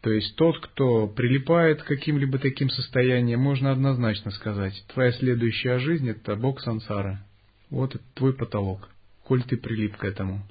То 0.00 0.10
есть 0.12 0.36
тот, 0.36 0.58
кто 0.60 1.08
прилипает 1.08 1.82
к 1.82 1.86
каким-либо 1.86 2.38
таким 2.38 2.70
состояниям, 2.70 3.40
можно 3.40 3.72
однозначно 3.72 4.30
сказать, 4.30 4.84
твоя 4.94 5.10
следующая 5.12 5.78
жизнь– 5.78 6.08
это 6.10 6.36
бог 6.36 6.60
сансара. 6.60 7.24
Вот 7.70 7.96
это 7.96 8.04
твой 8.14 8.32
потолок, 8.32 8.88
коль 9.24 9.42
ты 9.42 9.56
прилип 9.56 9.96
к 9.96 10.04
этому. 10.04 10.46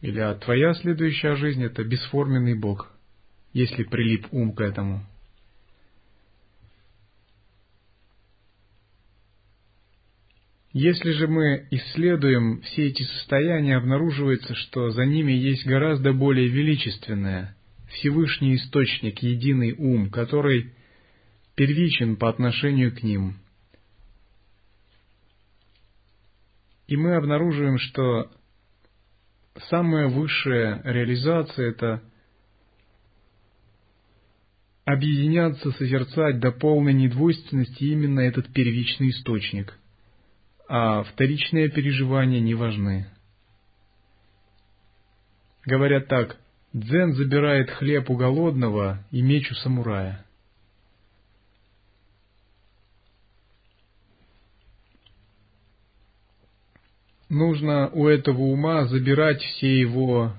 Или 0.00 0.20
а 0.20 0.34
твоя 0.36 0.74
следующая 0.74 1.34
жизнь– 1.34 1.62
это 1.64 1.82
бесформенный 1.82 2.54
бог, 2.54 2.92
если 3.52 3.82
прилип 3.82 4.28
ум 4.30 4.52
к 4.52 4.60
этому– 4.60 5.04
Если 10.72 11.12
же 11.12 11.28
мы 11.28 11.66
исследуем 11.70 12.60
все 12.60 12.88
эти 12.88 13.02
состояния, 13.02 13.76
обнаруживается, 13.76 14.54
что 14.54 14.90
за 14.90 15.04
ними 15.06 15.32
есть 15.32 15.66
гораздо 15.66 16.12
более 16.12 16.48
величественное, 16.48 17.56
Всевышний 17.88 18.56
Источник, 18.56 19.20
единый 19.20 19.72
ум, 19.72 20.10
который 20.10 20.74
первичен 21.54 22.16
по 22.16 22.28
отношению 22.28 22.94
к 22.94 23.02
ним. 23.02 23.38
И 26.86 26.96
мы 26.96 27.16
обнаруживаем, 27.16 27.78
что 27.78 28.30
самая 29.70 30.08
высшая 30.08 30.82
реализация– 30.84 31.70
это 31.70 32.02
объединяться, 34.84 35.70
созерцать 35.72 36.40
до 36.40 36.52
полной 36.52 36.94
недвойственности 36.94 37.84
именно 37.84 38.20
этот 38.20 38.52
первичный 38.52 39.10
источник, 39.10 39.78
а 40.68 41.02
вторичные 41.02 41.70
переживания 41.70 42.40
не 42.40 42.54
важны. 42.54 43.10
Говорят 45.64 46.08
так, 46.08 46.36
дзен 46.74 47.14
забирает 47.14 47.70
хлеб 47.70 48.10
у 48.10 48.16
голодного 48.16 49.04
и 49.10 49.22
меч 49.22 49.50
у 49.50 49.54
самурая. 49.54 50.24
Нужно 57.30 57.88
у 57.90 58.06
этого 58.06 58.42
ума 58.42 58.86
забирать 58.86 59.42
все 59.42 59.80
его 59.80 60.34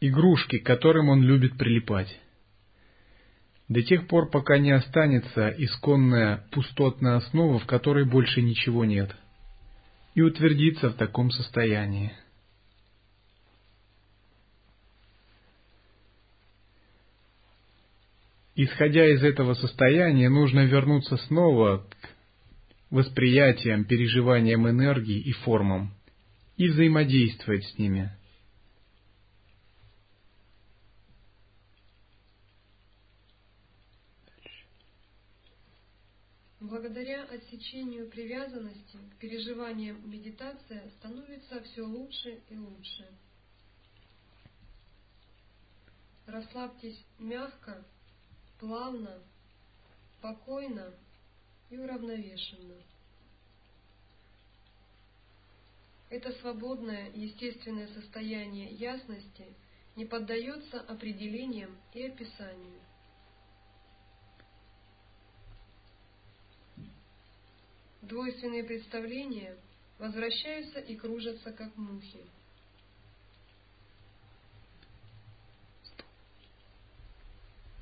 игрушки, 0.00 0.58
к 0.58 0.66
которым 0.66 1.10
он 1.10 1.22
любит 1.22 1.56
прилипать. 1.56 2.18
До 3.70 3.82
тех 3.82 4.08
пор, 4.08 4.28
пока 4.30 4.58
не 4.58 4.72
останется 4.72 5.48
исконная 5.56 6.44
пустотная 6.50 7.18
основа, 7.18 7.60
в 7.60 7.66
которой 7.66 8.04
больше 8.04 8.42
ничего 8.42 8.84
нет, 8.84 9.14
и 10.16 10.22
утвердится 10.22 10.90
в 10.90 10.94
таком 10.94 11.30
состоянии. 11.30 12.12
Исходя 18.56 19.06
из 19.06 19.22
этого 19.22 19.54
состояния, 19.54 20.28
нужно 20.28 20.64
вернуться 20.66 21.16
снова 21.28 21.86
к 21.88 22.10
восприятиям, 22.90 23.84
переживаниям 23.84 24.68
энергии 24.68 25.20
и 25.20 25.30
формам 25.30 25.94
и 26.56 26.66
взаимодействовать 26.66 27.64
с 27.66 27.78
ними– 27.78 28.10
Благодаря 36.60 37.24
отсечению 37.24 38.10
привязанности 38.10 38.98
к 39.12 39.16
переживаниям 39.16 40.10
медитация 40.10 40.90
становится 40.98 41.62
все 41.62 41.80
лучше 41.80 42.42
и 42.50 42.56
лучше. 42.56 43.08
Расслабьтесь 46.26 47.02
мягко, 47.18 47.82
плавно, 48.58 49.22
спокойно 50.18 50.92
и 51.70 51.78
уравновешенно. 51.78 52.76
Это 56.10 56.30
свободное, 56.40 57.10
естественное 57.14 57.88
состояние 57.94 58.70
ясности 58.72 59.46
не 59.96 60.04
поддается 60.04 60.80
определениям 60.82 61.74
и 61.94 62.02
описанию. 62.02 62.80
Двойственные 68.02 68.64
представления 68.64 69.56
возвращаются 69.98 70.78
и 70.80 70.96
кружатся, 70.96 71.52
как 71.52 71.76
мухи. 71.76 72.20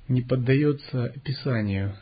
Не 0.09 0.21
поддается 0.21 1.05
описанию. 1.05 1.95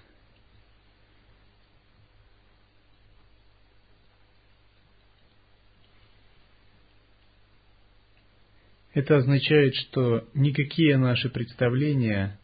Это 8.94 9.18
означает, 9.18 9.76
что 9.76 10.28
никакие 10.34 10.98
наши 10.98 11.30
представления 11.30 12.40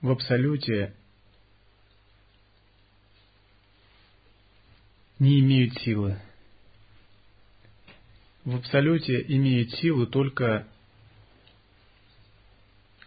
в 0.00 0.10
абсолюте 0.10 0.94
не 5.18 5.40
имеют 5.40 5.74
силы. 5.80 6.18
В 8.44 8.56
абсолюте 8.56 9.24
имеет 9.28 9.72
силу 9.72 10.06
только 10.06 10.66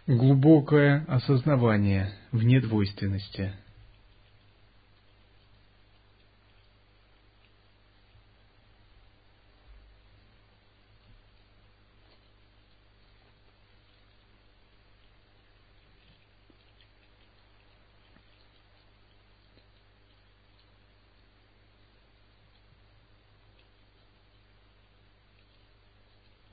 глубокое 0.06 1.04
осознавание 1.08 2.12
вне 2.32 2.60
двойственности– 2.60 3.54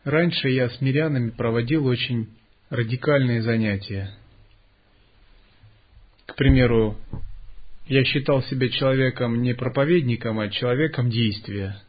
Раньше 0.08 0.48
я 0.48 0.70
с 0.70 0.80
мирянами 0.80 1.32
проводил 1.32 1.86
очень 1.86 2.30
радикальные 2.70 3.42
занятия. 3.42 4.16
К 6.26 6.34
примеру, 6.36 6.98
я 7.88 8.06
считал 8.06 8.42
себя 8.44 8.70
человеком 8.70 9.42
не 9.42 9.54
проповедником, 9.54 10.40
а 10.40 10.48
человеком 10.48 11.10
действия. 11.10 11.82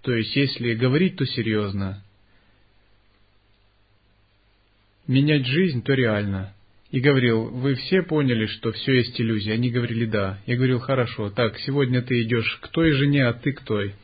То 0.00 0.14
есть, 0.14 0.34
если 0.34 0.72
говорить, 0.72 1.16
то 1.16 1.26
серьезно. 1.26 2.02
Менять 5.06 5.46
жизнь, 5.46 5.82
то 5.82 5.92
реально. 5.92 6.54
И 6.92 7.00
говорил, 7.00 7.50
вы 7.50 7.74
все 7.74 8.00
поняли, 8.00 8.46
что 8.46 8.72
все 8.72 8.94
есть 8.94 9.20
иллюзия? 9.20 9.52
Они 9.52 9.68
говорили, 9.68 10.06
да. 10.06 10.40
Я 10.46 10.56
говорил, 10.56 10.78
хорошо, 10.78 11.28
так, 11.28 11.58
сегодня 11.58 12.00
ты 12.00 12.22
идешь 12.22 12.58
к 12.62 12.68
той 12.68 12.92
жене, 12.92 13.26
а 13.26 13.34
ты 13.34 13.52
к 13.52 13.60
той. 13.60 13.94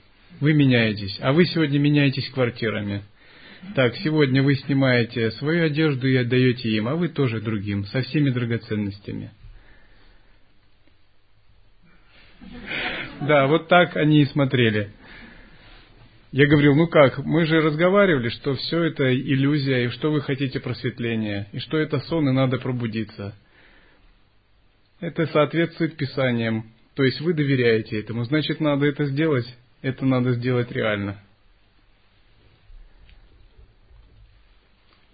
Вы 0.41 0.53
меняетесь, 0.53 1.17
а 1.23 1.33
вы 1.33 1.47
сегодня 1.47 1.79
меняетесь 1.79 2.29
квартирами. 2.29 3.03
Так, 3.75 3.95
сегодня 3.97 4.43
вы 4.43 4.57
снимаете 4.57 5.31
свою 5.33 5.67
одежду 5.67 6.09
и 6.09 6.17
отдаете 6.17 6.71
им, 6.71 6.89
а 6.89 6.97
вы 6.97 7.09
тоже 7.09 7.41
другим, 7.41 7.85
со 7.87 8.03
всеми 8.03 8.31
драгоценностями. 8.31 9.31
Да, 13.21 13.47
вот 13.47 13.69
так 13.69 13.97
они 13.97 14.23
и 14.23 14.27
смотрели. 14.27 14.91
Я 16.33 16.47
говорил, 16.47 16.75
ну 16.75 16.87
как, 16.87 17.19
мы 17.19 17.45
же 17.45 17.61
разговаривали, 17.61 18.29
что 18.31 18.55
все 18.55 18.85
это 18.85 19.13
иллюзия, 19.15 19.85
и 19.85 19.89
что 19.89 20.11
вы 20.11 20.21
хотите 20.21 20.59
просветления, 20.59 21.49
и 21.53 21.59
что 21.59 21.77
это 21.77 21.99
сон, 22.01 22.29
и 22.29 22.33
надо 22.33 22.59
пробудиться. 22.59 23.37
Это 25.01 25.27
соответствует 25.27 25.97
Писаниям. 25.97 26.73
То 26.95 27.03
есть 27.03 27.21
вы 27.21 27.35
доверяете 27.35 28.01
этому, 28.01 28.25
значит, 28.25 28.61
надо 28.61 28.87
это 28.87 29.05
сделать, 29.07 29.47
это 29.83 30.05
надо 30.05 30.33
сделать 30.33 30.71
реально. 30.73 31.21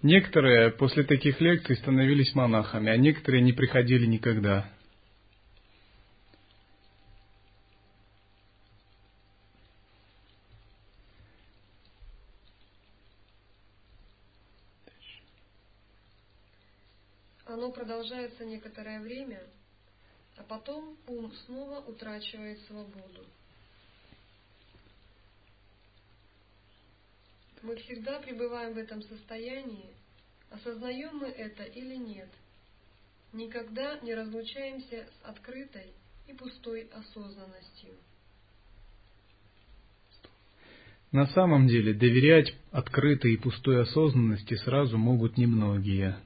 Некоторые 0.07 0.71
после 0.71 1.03
таких 1.03 1.41
лекций 1.41 1.75
становились 1.75 2.33
монахами, 2.33 2.93
а 2.93 2.97
некоторые 2.97 3.43
не 3.43 3.53
приходили 3.53 4.07
никогда. 4.07 4.73
Оно 17.45 17.73
продолжается 17.73 18.45
некоторое 18.45 19.01
время, 19.01 19.43
а 20.37 20.45
потом 20.45 20.97
ум 21.09 21.33
снова 21.47 21.81
утрачивает 21.81 22.61
свободу. 22.69 23.27
Мы 27.63 27.77
всегда 27.77 28.19
пребываем 28.21 28.75
в 28.75 28.79
этом 28.79 29.03
состоянии, 29.03 29.91
осознаем 30.51 31.17
мы 31.17 31.29
это 31.29 31.65
или 31.65 31.97
нет. 31.97 32.29
Никогда 33.33 33.99
не 34.01 34.15
разлучаемся 34.15 35.07
с 35.07 35.29
открытой 35.29 35.87
и 36.29 36.33
пустой 36.33 36.89
осознанностью. 36.93 37.95
На 41.13 41.27
самом 41.29 41.67
деле 41.67 41.95
доверять 41.95 42.55
открытой 42.73 43.35
и 43.35 43.37
пустой 43.37 43.83
осознанности 43.83 44.55
сразу 44.57 44.99
могут 44.99 45.39
немногие, 45.39 46.17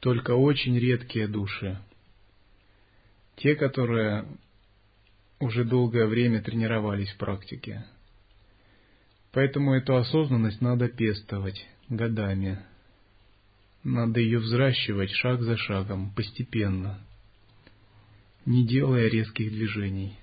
только 0.00 0.32
очень 0.32 0.78
редкие 0.78 1.28
души. 1.28 1.78
Те, 3.36 3.54
которые 3.54 4.26
уже 5.38 5.64
долгое 5.64 6.06
время 6.06 6.42
тренировались 6.42 7.10
в 7.10 7.16
практике. 7.16 7.86
Поэтому 9.32 9.74
эту 9.74 9.96
осознанность 9.96 10.60
надо 10.60 10.88
пестовать 10.88 11.66
годами. 11.88 12.58
Надо 13.84 14.20
ее 14.20 14.38
взращивать 14.38 15.10
шаг 15.10 15.40
за 15.42 15.56
шагом, 15.56 16.12
постепенно, 16.14 16.98
не 18.44 18.66
делая 18.66 19.08
резких 19.08 19.50
движений. 19.50 20.16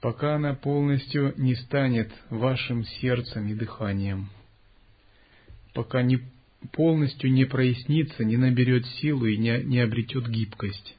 Пока 0.00 0.36
она 0.36 0.54
полностью 0.54 1.32
не 1.38 1.54
станет 1.54 2.12
вашим 2.28 2.84
сердцем 2.84 3.48
и 3.48 3.54
дыханием, 3.54 4.28
пока 5.72 6.02
не 6.02 6.20
полностью 6.72 7.32
не 7.32 7.46
прояснится, 7.46 8.24
не 8.24 8.36
наберет 8.36 8.86
силу 8.86 9.26
и 9.26 9.36
не, 9.36 9.62
не 9.64 9.80
обретет 9.80 10.28
гибкость. 10.28 10.96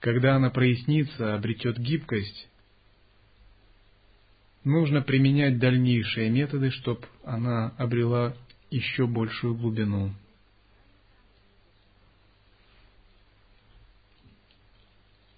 Когда 0.00 0.36
она 0.36 0.50
прояснится, 0.50 1.34
обретет 1.34 1.78
гибкость, 1.78 2.48
нужно 4.66 5.00
применять 5.00 5.58
дальнейшие 5.58 6.28
методы, 6.28 6.70
чтобы 6.70 7.06
она 7.24 7.68
обрела 7.78 8.36
еще 8.70 9.06
большую 9.06 9.54
глубину. 9.54 10.12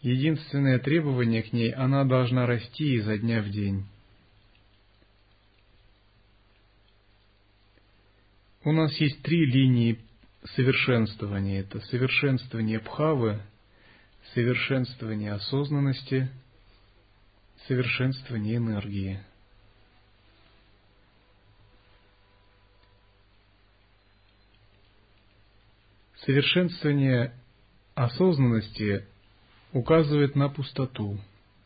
Единственное 0.01 0.79
требование 0.79 1.43
к 1.43 1.53
ней– 1.53 1.71
она 1.75 2.05
должна 2.05 2.47
расти 2.47 2.95
изо 2.95 3.19
дня 3.19 3.43
в 3.43 3.51
день. 3.51 3.85
У 8.65 8.73
нас 8.73 8.93
есть 8.99 9.21
три 9.23 9.45
линии 9.45 9.99
совершенствования. 10.55 11.61
Это 11.61 11.81
совершенствование 11.81 12.79
Бхавы– 12.79 13.41
совершенствование 14.35 15.33
осознанности, 15.33 16.31
совершенствование 17.67 18.57
энергии. 18.57 19.21
Совершенствование 26.25 27.35
осознанности 27.95 29.07
указывает 29.73 30.37
на 30.37 30.49
пустоту. 30.49 31.19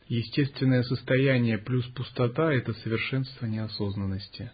Естественное 0.07 0.83
состояние 0.83 1.57
плюс 1.57 1.85
пустота– 1.87 2.53
это 2.53 2.73
совершенствование 2.73 3.63
осознанности. 3.63 4.51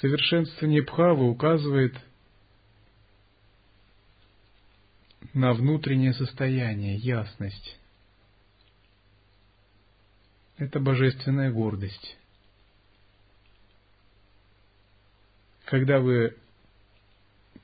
Совершенствование 0.00 0.82
Бхавы 0.82 1.30
указывает 1.30 1.94
на 5.32 5.52
внутреннее 5.52 6.12
состояние, 6.12 6.96
ясность. 6.96 7.78
Это 10.58 10.78
божественная 10.78 11.50
гордость. 11.50 12.16
Когда 15.64 15.98
вы 15.98 16.36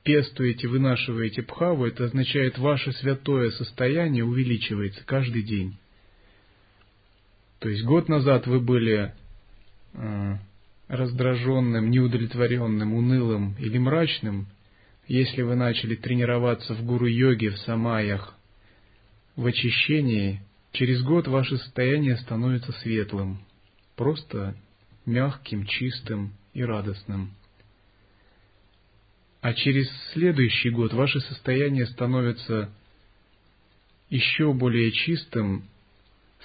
пестуете, 0.03 0.67
вынашиваете 0.67 1.43
пхаву, 1.43 1.85
это 1.85 2.05
означает, 2.05 2.57
ваше 2.57 2.91
святое 2.93 3.51
состояние 3.51 4.25
увеличивается 4.25 5.05
каждый 5.05 5.43
день. 5.43 5.77
То 7.59 7.69
есть 7.69 7.83
год 7.83 8.09
назад 8.09 8.47
вы 8.47 8.59
были 8.59 9.13
э, 9.93 10.37
раздраженным, 10.87 11.91
неудовлетворенным, 11.91 12.93
унылым 12.93 13.55
или 13.59 13.77
мрачным– 13.77 14.47
если 15.07 15.41
вы 15.41 15.55
начали 15.55 15.95
тренироваться 15.95 16.73
в 16.73 16.85
гуру-йоге, 16.85 17.49
в 17.49 17.57
самаях, 17.59 18.35
в 19.35 19.45
очищении, 19.45 20.41
через 20.71 21.01
год 21.03 21.27
ваше 21.27 21.57
состояние 21.57 22.17
становится 22.17 22.71
светлым, 22.73 23.39
просто 23.95 24.55
мягким, 25.05 25.65
чистым 25.65 26.33
и 26.53 26.63
радостным. 26.63 27.31
А 29.41 29.53
через 29.53 29.89
следующий 30.13 30.69
год 30.69 30.93
ваше 30.93 31.19
состояние 31.19 31.87
становится 31.87 32.69
еще 34.09 34.53
более 34.53 34.91
чистым, 34.91 35.63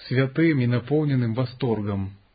святым 0.09 0.61
и 0.61 0.67
наполненным 0.67 1.35
восторгом– 1.35 2.13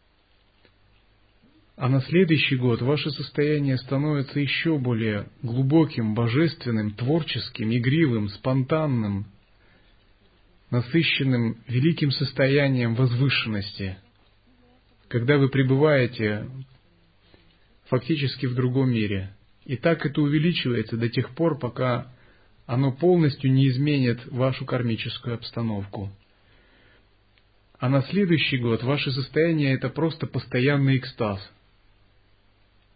а 1.75 1.89
на 1.89 2.01
следующий 2.01 2.57
год 2.57 2.81
ваше 2.81 3.09
состояние 3.11 3.77
становится 3.77 4.39
еще 4.39 4.77
более 4.77 5.29
глубоким, 5.41 6.13
божественным, 6.13 6.91
творческим, 6.91 7.71
игривым, 7.71 8.29
спонтанным, 8.29 9.25
насыщенным 10.69 11.57
великим 11.67 12.11
состоянием 12.11 12.95
возвышенности, 12.95 13.97
когда 15.07 15.37
вы 15.37 15.49
пребываете 15.49 16.49
фактически 17.85 18.45
в 18.45 18.55
другом 18.55 18.91
мире. 18.91 19.33
И 19.65 19.75
так 19.75 20.05
это 20.05 20.21
увеличивается 20.21 20.97
до 20.97 21.09
тех 21.09 21.33
пор, 21.35 21.57
пока 21.57 22.13
оно 22.65 22.91
полностью 22.91 23.51
не 23.51 23.67
изменит 23.67 24.19
вашу 24.27 24.65
кармическую 24.65 25.35
обстановку. 25.35 26.11
А 27.79 27.89
на 27.89 28.01
следующий 28.03 28.57
год 28.57 28.83
ваше 28.83 29.11
состояние 29.11 29.73
это 29.73 29.89
просто 29.89 30.27
постоянный 30.27 30.97
экстаз– 30.97 31.39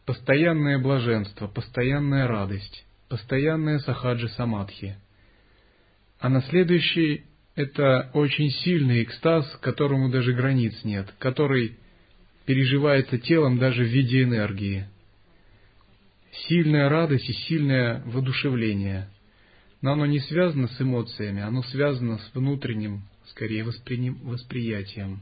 постоянное 0.06 0.80
блаженство, 0.80 1.48
постоянная 1.48 2.28
радость, 2.28 2.86
постоянная 3.10 3.80
сахаджи 3.80 4.30
самадхи. 4.30 4.98
А 6.20 6.30
на 6.30 6.42
следующий– 6.44 7.26
это 7.56 8.10
очень 8.14 8.50
сильный 8.50 9.04
экстаз, 9.04 9.46
которому 9.62 10.10
даже 10.10 10.34
границ 10.34 10.74
нет, 10.84 11.14
который 11.20 11.78
переживается 12.46 13.18
телом 13.18 13.58
даже 13.58 13.84
в 13.84 13.88
виде 13.88 14.24
энергии. 14.24 14.88
Сильная 16.48 16.90
радость 16.90 17.30
и 17.30 17.34
сильное 17.34 18.04
воодушевление. 18.06 19.10
Но 19.82 19.94
оно 19.94 20.06
не 20.06 20.20
связано 20.20 20.68
с 20.68 20.82
эмоциями, 20.82 21.42
оно 21.42 21.64
связано 21.64 22.18
с 22.18 22.32
внутренним, 22.34 23.04
скорее, 23.28 23.64
воспри... 23.64 24.10
восприятием. 24.10 25.22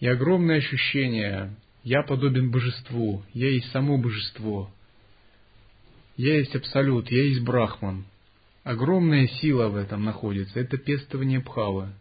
И 0.00 0.06
огромное 0.06 0.58
ощущение 0.58 1.56
я 1.84 2.02
подобен 2.02 2.50
божеству, 2.50 3.22
я 3.32 3.50
есть 3.50 3.70
само 3.70 3.98
божество. 3.98 4.70
Я 6.16 6.38
есть 6.38 6.54
абсолют, 6.54 7.10
я 7.10 7.22
есть 7.22 7.42
брахман. 7.42 8.04
Огромная 8.64 9.28
сила 9.28 9.68
в 9.68 9.76
этом 9.76 10.04
находится. 10.04 10.58
Это 10.58 10.76
пестование 10.76 11.40
бхавы. 11.40 11.92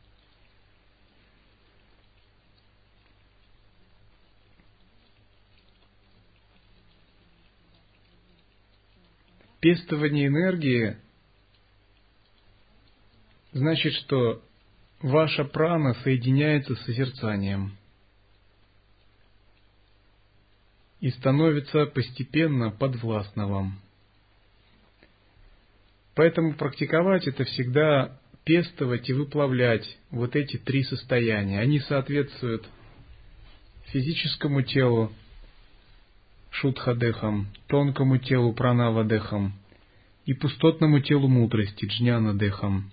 Пестование 9.60 10.28
энергии 10.28 10.98
значит, 13.54 13.94
что 13.94 14.42
ваша 15.02 15.46
прана 15.46 15.94
соединяется 16.04 16.76
с 16.76 16.82
созерцанием– 16.82 17.78
и 21.00 21.10
становится 21.12 21.86
постепенно 21.86 22.72
подвластно 22.72 23.48
вам. 23.48 23.80
Поэтому 26.16 26.56
практиковать 26.56 27.28
это 27.28 27.44
всегда 27.44 28.20
пестовать 28.44 29.10
и 29.10 29.14
выплавлять 29.14 29.98
вот 30.10 30.36
эти 30.36 30.58
три 30.58 30.84
состояния. 30.84 31.60
Они 31.60 31.80
соответствуют 31.80 32.68
физическому 33.88 34.64
телу 34.64 35.12
шутхадехам, 36.50 37.48
тонкому 37.68 38.18
телу 38.18 38.54
пранавадехам 38.54 39.54
и 40.26 40.34
пустотному 40.34 41.02
телу 41.02 41.28
мудрости 41.28 41.86
джняна-дехам. 41.86 42.90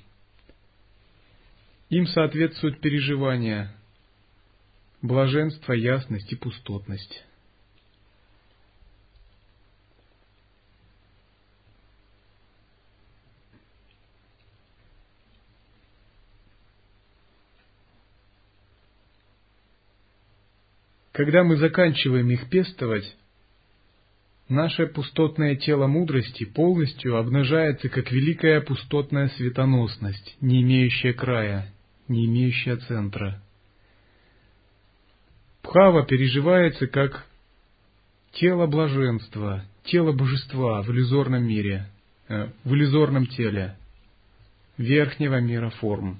Им 1.88 2.07
соответствуют 2.09 2.80
переживания, 2.80 3.74
блаженство, 5.00 5.72
ясность 5.72 6.32
и 6.32 6.36
пустотность. 6.36 7.24
Когда 21.14 21.44
мы 21.44 21.56
заканчиваем 21.56 22.28
их 22.30 22.50
пестовать, 22.50 23.16
наше 24.48 24.88
пустотное 24.88 25.54
тело 25.54 25.86
мудрости 25.86 26.44
полностью 26.44 27.16
обнажается 27.16 27.88
как 27.88 28.10
великая 28.10 28.60
пустотная 28.60 29.28
светоносность, 29.28 30.36
не 30.40 30.62
имеющая 30.62 31.12
края, 31.12 31.72
не 32.08 32.26
имеющая 32.26 32.78
центра. 32.78 33.40
Пхава 35.62 36.04
переживается 36.04 36.88
как 36.88 37.24
тело 38.32 38.66
блаженства, 38.66 39.64
тело 39.84 40.10
божества 40.10 40.82
в 40.82 40.90
иллюзорном 40.90 41.46
мире, 41.46 41.86
э, 42.26 42.48
в 42.64 42.74
иллюзорном 42.74 43.28
теле, 43.28 43.76
верхнего 44.78 45.40
мира 45.40 45.70
форм. 45.70 46.18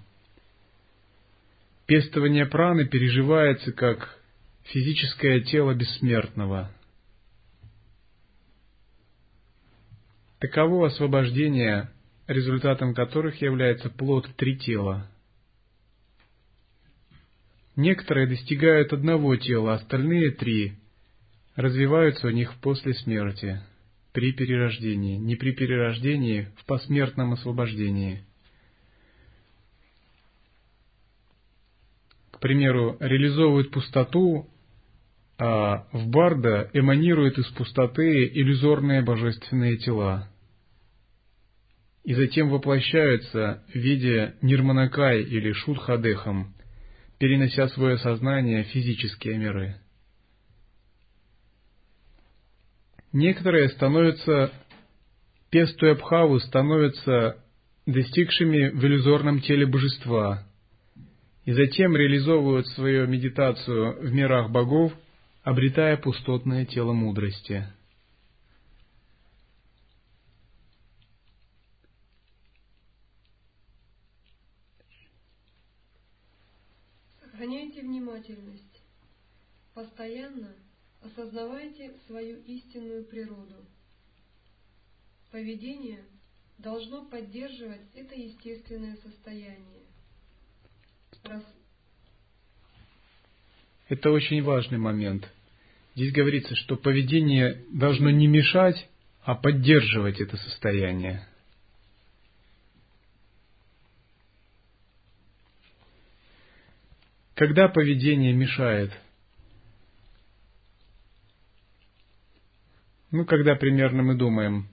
Пестование 1.86 2.47
праны 2.47 2.84
переживается 2.86 3.72
как 3.72 4.20
физическое 4.65 5.41
тело 5.41 5.75
бессмертного. 5.75 6.71
Таково 10.39 10.89
освобождение, 10.89 11.91
результатом 12.27 12.95
которых 12.95 13.41
является 13.41 13.89
плод 13.89 14.29
три 14.37 14.57
тела. 14.57 15.11
Некоторые 17.77 18.27
достигают 18.27 18.93
одного 18.93 19.37
тела, 19.37 19.75
остальные 19.75 20.33
три 20.33 20.75
развиваются 21.57 22.27
у 22.27 22.31
них 22.31 22.55
после 22.61 22.95
смерти, 22.95 23.61
при 24.12 24.33
перерождении, 24.33 25.17
не 25.17 25.37
при 25.37 25.53
перерождении, 25.53 26.49
в 26.57 26.65
посмертном 26.67 27.33
освобождении. 27.33 28.25
К 32.33 32.41
примеру, 32.41 32.97
реализовывают 33.01 33.71
пустоту, 33.71 34.49
а 35.39 35.87
в 35.93 36.09
Барда 36.09 36.70
эманируют 36.72 37.39
из 37.39 37.47
пустоты 37.49 38.26
иллюзорные 38.26 39.03
божественные 39.03 39.76
тела. 39.78 40.28
И 42.05 42.14
затем 42.14 42.51
воплощаются 42.51 43.64
в 43.68 43.74
виде 43.74 44.35
нирманакай 44.43 45.22
или 45.22 45.53
шутхадехам, 45.53 46.55
перенося 47.18 47.68
свое 47.68 47.97
сознание 47.99 48.64
в 48.64 48.68
физические 48.68 49.39
миры. 49.39 49.76
Некоторые 53.12 53.68
становятся, 53.70 54.53
пестуя 55.51 55.95
бхаву, 55.95 56.41
становятся 56.41 57.39
достигшими 57.87 58.70
в 58.70 58.85
иллюзорном 58.85 59.41
теле 59.41 59.66
божества, 59.66 60.47
и 61.45 61.53
затем 61.53 61.97
реализовывают 61.97 62.66
свою 62.68 63.07
медитацию 63.07 64.01
в 64.01 64.12
мирах 64.12 64.51
богов, 64.51 64.93
обретая 65.45 65.99
пустотное 65.99 66.64
тело 66.64 66.95
мудрости. 66.95 67.66
Сохраняйте 77.20 77.82
внимательность. 77.82 78.82
Постоянно 79.74 80.55
осознавайте 81.03 81.92
свою 82.07 82.38
истинную 82.45 83.05
природу. 83.05 83.66
Поведение 85.30 86.05
должно 86.57 87.05
поддерживать 87.05 87.82
это 87.95 88.14
естественное 88.14 88.97
состояние. 88.97 89.82
Это 93.95 94.11
очень 94.11 94.42
важный 94.42 94.78
момент. 94.78 95.32
Здесь 95.95 96.12
говорится, 96.12 96.57
что 96.57 96.74
поведение 96.74 97.62
должно 97.70 98.11
не 98.11 98.26
мешать, 98.26 98.88
а 99.22 99.36
поддерживать 99.36 100.20
это 100.20 100.36
состояние. 100.36 101.24
Когда 107.36 107.68
поведение 107.68 108.32
мешает? 108.32 108.90
Ну, 113.12 113.24
когда 113.24 113.55
примерно 113.55 114.03
мы 114.03 114.16
думаем, 114.16 114.66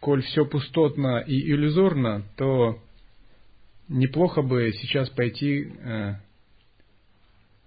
коль 0.00 0.20
все 0.20 0.44
пустотно 0.44 1.20
и 1.20 1.50
иллюзорно, 1.50 2.24
то 2.36 2.78
неплохо 3.88 4.42
бы 4.42 4.70
сейчас 4.74 5.08
пойти 5.08 5.72
э, 5.78 6.16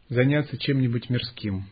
заняться 0.10 0.58
чем-нибудь 0.58 1.10
мирским. 1.10 1.66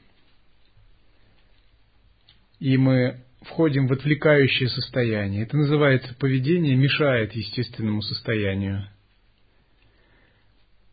И 2.60 2.78
мы 2.78 3.22
входим 3.42 3.88
в 3.88 3.94
отвлекающее 3.94 4.70
состояние. 4.70 5.44
Это 5.44 5.58
называется 5.58 6.16
поведение 6.16 6.76
мешает 6.76 7.34
естественному 7.34 8.02
состоянию. 8.02 8.88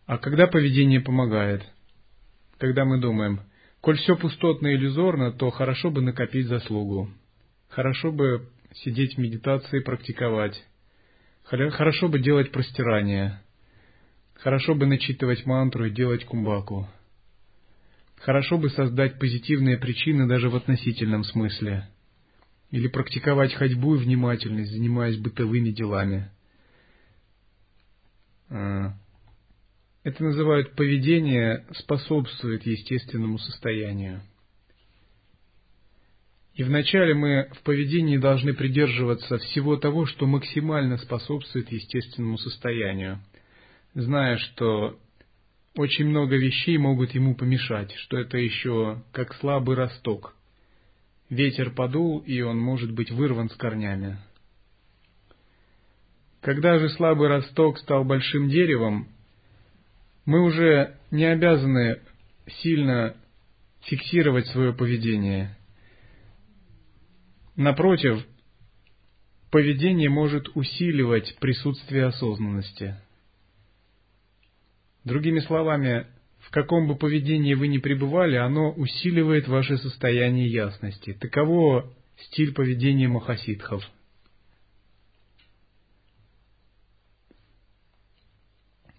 А 0.06 0.18
когда 0.18 0.46
поведение 0.46 1.00
помогает? 1.00 1.62
Когда 2.58 2.84
мы 2.84 3.00
думаем, 3.00 3.40
коль 3.80 3.96
все 3.98 4.16
пустотно 4.16 4.68
и 4.68 4.76
иллюзорно, 4.76 5.32
то 5.32 5.50
хорошо 5.50 5.90
бы 5.90 6.02
накопить 6.02 6.46
заслугу. 6.46 7.10
Хорошо 7.68 8.12
бы 8.12 8.48
сидеть 8.74 9.14
в 9.14 9.18
медитации 9.18 9.80
и 9.80 9.82
практиковать. 9.82 10.62
Хорошо 11.44 12.08
бы 12.08 12.18
делать 12.18 12.52
простирание. 12.52 13.40
Хорошо 14.34 14.74
бы 14.74 14.86
начитывать 14.86 15.46
мантру 15.46 15.86
и 15.86 15.90
делать 15.90 16.24
кумбаку. 16.24 16.88
Хорошо 18.22 18.56
бы 18.56 18.70
создать 18.70 19.18
позитивные 19.18 19.78
причины 19.78 20.28
даже 20.28 20.48
в 20.48 20.54
относительном 20.54 21.24
смысле. 21.24 21.88
Или 22.70 22.86
практиковать 22.86 23.52
ходьбу 23.52 23.96
и 23.96 23.98
внимательность, 23.98 24.70
занимаясь 24.70 25.18
бытовыми 25.18 25.70
делами. 25.70 26.30
А, 28.48 28.94
это 30.04 30.22
называют 30.22 30.76
поведение 30.76 31.66
способствует 31.72 32.64
естественному 32.64 33.38
состоянию. 33.38 34.22
И 36.54 36.62
вначале 36.62 37.14
мы 37.14 37.50
в 37.54 37.62
поведении 37.62 38.18
должны 38.18 38.54
придерживаться 38.54 39.38
всего 39.38 39.76
того, 39.76 40.06
что 40.06 40.26
максимально 40.28 40.96
способствует 40.98 41.72
естественному 41.72 42.38
состоянию, 42.38 43.18
зная, 43.94 44.36
что 44.36 44.96
очень 45.76 46.06
много 46.06 46.36
вещей 46.36 46.76
могут 46.76 47.12
ему 47.12 47.34
помешать, 47.34 47.92
что 47.92 48.18
это 48.18 48.36
еще 48.36 49.02
как 49.12 49.34
слабый 49.34 49.76
росток. 49.76 50.34
Ветер 51.30 51.70
подул, 51.70 52.18
и 52.18 52.40
он 52.42 52.58
может 52.58 52.92
быть 52.92 53.10
вырван 53.10 53.48
с 53.48 53.54
корнями. 53.54 54.18
Когда 56.42 56.78
же 56.78 56.90
слабый 56.90 57.28
росток 57.28 57.78
стал 57.78 58.04
большим 58.04 58.48
деревом, 58.48 59.08
мы 60.26 60.42
уже 60.42 60.98
не 61.10 61.24
обязаны 61.24 62.00
сильно 62.60 63.16
фиксировать 63.82 64.46
свое 64.48 64.72
поведение. 64.72 65.56
Напротив, 67.56 68.26
поведение 69.50 70.08
может 70.08 70.48
усиливать 70.54 71.36
присутствие 71.40 72.06
осознанности. 72.06 72.96
Другими 75.04 75.40
словами, 75.40 76.06
в 76.40 76.50
каком 76.50 76.86
бы 76.86 76.96
поведении 76.96 77.54
вы 77.54 77.68
ни 77.68 77.78
пребывали, 77.78 78.36
оно 78.36 78.70
усиливает 78.72 79.48
ваше 79.48 79.76
состояние 79.78 80.48
ясности. 80.48 81.14
Таково 81.14 81.92
стиль 82.16 82.52
поведения 82.54 83.08
махасидхов. 83.08 83.82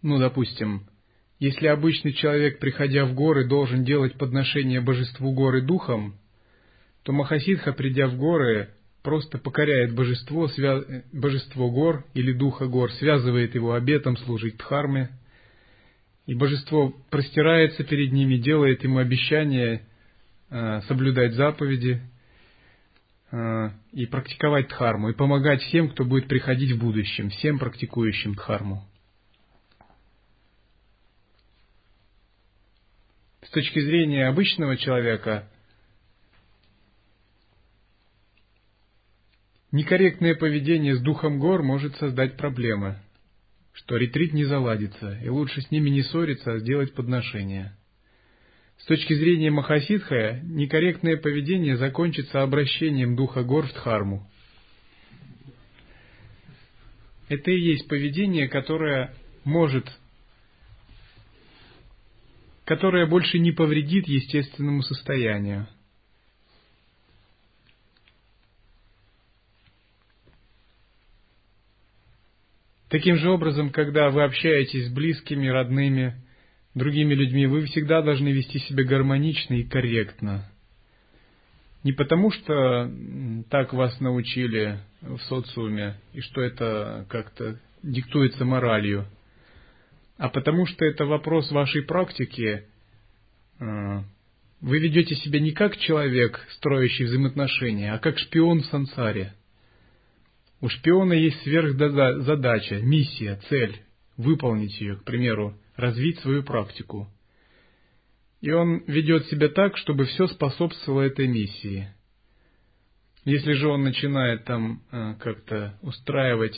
Ну, 0.01 0.18
допустим, 0.20 0.88
если 1.39 1.68
обычный 1.68 2.12
человек, 2.12 2.60
приходя 2.60 3.06
в 3.06 3.14
горы, 3.14 3.47
должен 3.47 3.86
делать 3.86 4.18
подношение 4.18 4.82
божеству 4.82 5.32
горы 5.34 5.62
духом, 5.62 6.16
то 7.04 7.14
Махасидха, 7.14 7.72
придя 7.72 8.08
в 8.08 8.18
горы, 8.18 8.70
просто 9.01 9.38
покоряет 9.38 9.95
божество, 9.95 10.47
свя... 10.49 10.82
божество 11.14 11.70
гор 11.70 12.06
или 12.14 12.34
духа 12.34 12.68
гор, 12.68 12.91
связывает 12.93 13.56
его 13.56 13.74
обетом 13.74 14.18
служить 14.18 14.58
Дхарме, 14.58 15.10
и 16.26 16.34
божество 16.34 16.93
простирается 17.09 17.84
перед 17.84 18.11
ними, 18.11 18.38
делает 18.38 18.84
ему 18.84 18.99
обещание 18.99 19.86
э, 20.49 20.82
соблюдать 20.88 21.34
заповеди 21.34 22.01
э, 23.32 23.69
и 23.91 24.05
практиковать 24.05 24.69
Дхарму, 24.69 25.09
и 25.09 25.13
помогать 25.13 25.61
всем, 25.61 25.89
кто 25.89 26.05
будет 26.05 26.28
приходить 26.28 26.71
в 26.71 26.80
будущем, 26.80 27.30
всем 27.30 27.59
практикующим 27.59 28.36
Дхарму. 28.36 28.88
с 33.45 33.49
точки 33.49 33.80
зрения 33.80 34.28
обычного 34.28 34.78
человека, 34.78 35.49
некорректное 39.71 40.36
поведение 40.36 40.95
с 40.95 41.01
духом 41.01 41.39
гор 41.39 41.61
может 41.61 41.95
создать 41.97 42.38
проблемы, 42.38 42.99
что 43.74 43.97
ретрит 43.97 44.34
не 44.34 44.45
заладится, 44.45 45.19
и 45.24 45.30
лучше 45.30 45.61
с 45.61 45.71
ними 45.71 45.89
не 45.89 46.03
ссориться, 46.03 46.53
а 46.53 46.59
сделать 46.59 46.93
подношение. 46.93 47.76
С 48.78 48.86
точки 48.86 49.13
зрения 49.13 49.51
Махасидха, 49.51 50.39
некорректное 50.43 51.17
поведение 51.17 51.78
закончится 51.78 52.41
обращением 52.41 53.15
духа 53.15 53.43
гор 53.43 53.67
в 53.67 53.74
Дхарму. 53.74 54.30
Это 57.30 57.51
и 57.51 57.59
есть 57.59 57.88
поведение, 57.88 58.47
которое 58.47 59.13
может 59.43 59.88
которое 62.65 63.05
больше 63.07 63.39
не 63.39 63.51
повредит 63.51 64.07
естественному 64.07 64.84
состоянию. 64.84 65.67
Таким 72.94 73.18
же 73.18 73.32
образом, 73.32 73.72
когда 73.72 74.12
вы 74.12 74.22
общаетесь 74.22 74.86
с 74.86 74.94
близкими, 74.94 75.48
родными, 75.48 76.14
другими 76.76 77.16
людьми, 77.16 77.48
вы 77.48 77.66
всегда 77.66 78.04
должны 78.04 78.28
вести 78.28 78.60
себя 78.60 78.84
гармонично 78.84 79.56
и 79.56 79.64
корректно. 79.64 80.48
Не 81.84 81.94
потому, 81.94 82.30
что 82.30 82.91
так 83.50 83.74
вас 83.74 84.00
научили 84.00 84.78
в 85.02 85.18
социуме, 85.22 85.96
и 86.14 86.22
что 86.22 86.41
это 86.41 87.08
как-то 87.10 87.60
диктуется 87.82 88.46
моралью– 88.46 89.08
а 90.18 90.30
потому 90.30 90.68
что 90.68 90.86
это 90.86 91.06
вопрос 91.06 91.52
вашей 91.52 91.82
практики 91.82 92.64
э, 93.60 94.00
вы 94.62 94.80
ведете 94.80 95.16
себя 95.16 95.39
не 95.39 95.52
как 95.52 95.78
человек, 95.78 96.46
строящий 96.52 97.06
взаимоотношения, 97.06 97.94
а 97.94 97.98
как 97.98 98.20
шпион 98.20 98.62
в 98.62 98.68
сансаре. 98.68 99.34
У 100.64 100.70
шпиона 100.70 101.11
есть 101.11 101.41
сверхзадача, 101.41 102.80
миссия, 102.80 103.38
цель, 103.49 103.82
выполнить 104.16 104.80
ее, 104.80 104.95
к 104.95 105.03
примеру, 105.03 105.59
развить 105.76 106.20
свою 106.20 106.41
практику. 106.41 107.09
И 108.39 108.49
он 108.49 108.82
ведет 108.88 109.26
себя 109.26 109.49
так, 109.49 109.76
чтобы 109.76 110.05
все 110.05 110.26
способствовало 110.28 111.01
этой 111.01 111.28
миссии. 111.28 111.89
Если 113.26 113.51
же 113.51 113.68
он 113.68 113.84
начинает 113.84 114.45
там 114.45 114.82
э, 114.89 115.16
как-то 115.20 115.78
устраивать 115.82 116.57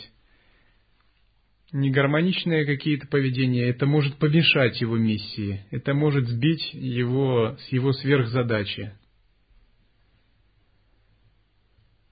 негармоничные 1.72 2.68
какие-то 2.68 3.08
поведения, 3.08 3.70
это 3.70 3.88
может 3.88 4.20
помешать 4.20 4.82
его 4.82 4.98
миссии, 4.98 5.66
это 5.72 5.96
может 5.96 6.28
сбить 6.28 6.76
его 6.76 7.58
с 7.58 7.68
его 7.70 7.92
сверхзадачи. 7.92 8.94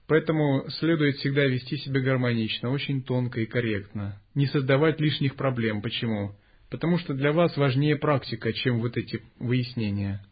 Поэтому 0.06 0.68
следует 0.68 1.16
всегда 1.16 1.44
вести 1.44 1.78
себя 1.78 2.00
гармонично, 2.00 2.70
очень 2.70 3.02
тонко 3.02 3.40
и 3.40 3.46
корректно. 3.46 4.20
Не 4.34 4.46
создавать 4.46 5.00
лишних 5.00 5.34
проблем. 5.34 5.80
Почему? 5.80 6.36
Потому 6.70 6.98
что 6.98 7.14
для 7.14 7.32
вас 7.32 7.56
важнее 7.56 7.96
практика, 7.96 8.52
чем 8.52 8.80
вот 8.80 8.96
эти 8.96 9.22
выяснения. 9.38 10.24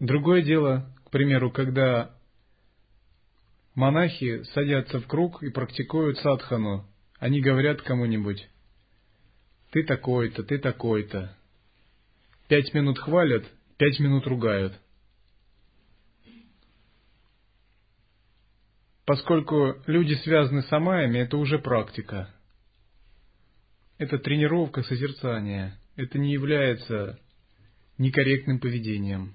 Другое 0.00 0.42
дело, 0.42 0.94
к 1.04 1.10
примеру, 1.10 1.50
когда 1.50 2.14
монахи 3.74 4.42
садятся 4.54 5.00
в 5.00 5.06
круг 5.06 5.42
и 5.42 5.50
практикуют 5.50 6.18
садхану, 6.18 6.86
они 7.18 7.40
говорят 7.40 7.82
кому-нибудь, 7.82 8.48
ты 9.70 9.82
такой-то, 9.84 10.44
ты 10.44 10.58
такой-то. 10.58 11.36
Пять 12.48 12.72
минут 12.74 12.98
хвалят, 12.98 13.44
пять 13.76 13.98
минут 13.98 14.26
ругают. 14.26 14.78
Поскольку 19.04 19.76
люди 19.86 20.14
связаны 20.14 20.62
с 20.62 20.72
амаями, 20.72 21.18
это 21.18 21.38
уже 21.38 21.58
практика. 21.58 22.30
Это 23.96 24.18
тренировка 24.18 24.82
созерцания. 24.82 25.78
Это 25.96 26.18
не 26.18 26.32
является 26.32 27.18
некорректным 27.96 28.60
поведением. 28.60 29.34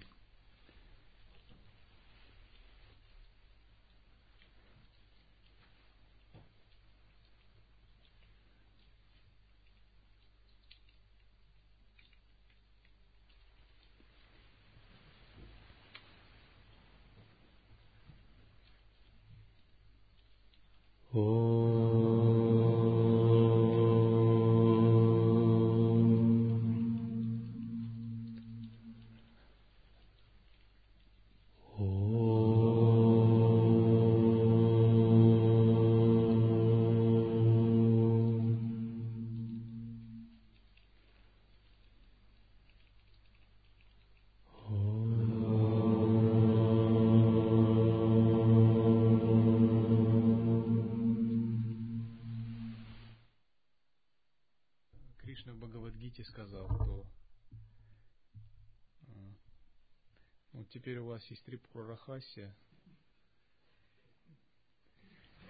Рахасия, 62.24 62.54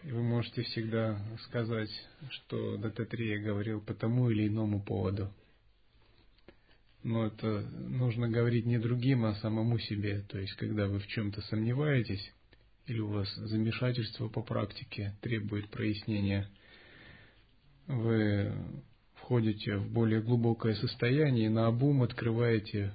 и 0.03 0.11
вы 0.11 0.21
можете 0.21 0.63
всегда 0.63 1.19
сказать, 1.45 1.89
что 2.29 2.77
Дататрия 2.77 3.41
говорил 3.41 3.81
по 3.81 3.93
тому 3.93 4.29
или 4.29 4.47
иному 4.47 4.81
поводу. 4.81 5.31
Но 7.03 7.25
это 7.25 7.61
нужно 7.61 8.29
говорить 8.29 8.65
не 8.65 8.79
другим, 8.79 9.25
а 9.25 9.35
самому 9.35 9.77
себе. 9.77 10.21
То 10.29 10.39
есть, 10.39 10.53
когда 10.53 10.87
вы 10.87 10.99
в 10.99 11.07
чем-то 11.07 11.41
сомневаетесь, 11.41 12.33
или 12.87 12.99
у 12.99 13.09
вас 13.09 13.33
замешательство 13.35 14.29
по 14.29 14.41
практике 14.41 15.15
требует 15.21 15.69
прояснения, 15.69 16.49
вы 17.87 18.53
входите 19.15 19.77
в 19.77 19.91
более 19.91 20.21
глубокое 20.21 20.75
состояние 20.75 21.47
и 21.47 21.49
на 21.49 21.67
обум 21.67 22.03
открываете 22.03 22.93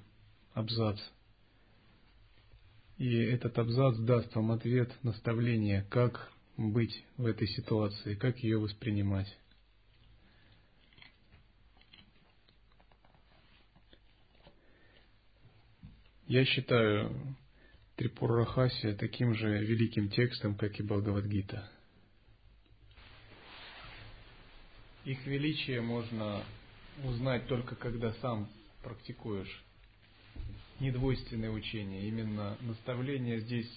абзац. 0.55 0.99
И 2.99 3.16
этот 3.16 3.57
абзац 3.59 3.96
даст 3.99 4.34
вам 4.34 4.51
ответ, 4.51 4.92
наставление, 5.05 5.86
как 5.88 6.32
быть 6.57 7.05
в 7.16 7.26
этой 7.26 7.46
ситуации, 7.46 8.16
как 8.16 8.38
ее 8.38 8.59
воспринимать. 8.59 9.38
Я 16.26 16.44
считаю 16.44 17.36
Трипурахасия 17.94 18.94
таким 18.96 19.34
же 19.34 19.64
великим 19.64 20.09
текстом, 20.11 20.57
как 20.57 20.78
и 20.78 20.82
Бхагавадгита. 20.82 21.70
Их 25.05 25.24
величие 25.24 25.80
можно 25.80 26.42
узнать 27.05 27.46
только 27.46 27.76
когда 27.76 28.12
сам 28.14 28.49
практикуешь 28.82 29.64
недвойственное 30.81 31.51
учение. 31.51 32.09
Именно 32.09 32.57
наставления 32.61 33.41
здесь 33.41 33.70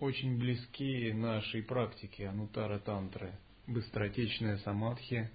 очень 0.00 0.38
близки 0.38 1.12
нашей 1.12 1.62
практике. 1.62 2.28
Анутара 2.28 2.78
тантры. 2.78 3.32
Быстротечная 3.66 4.58
самадхи, 4.58 5.30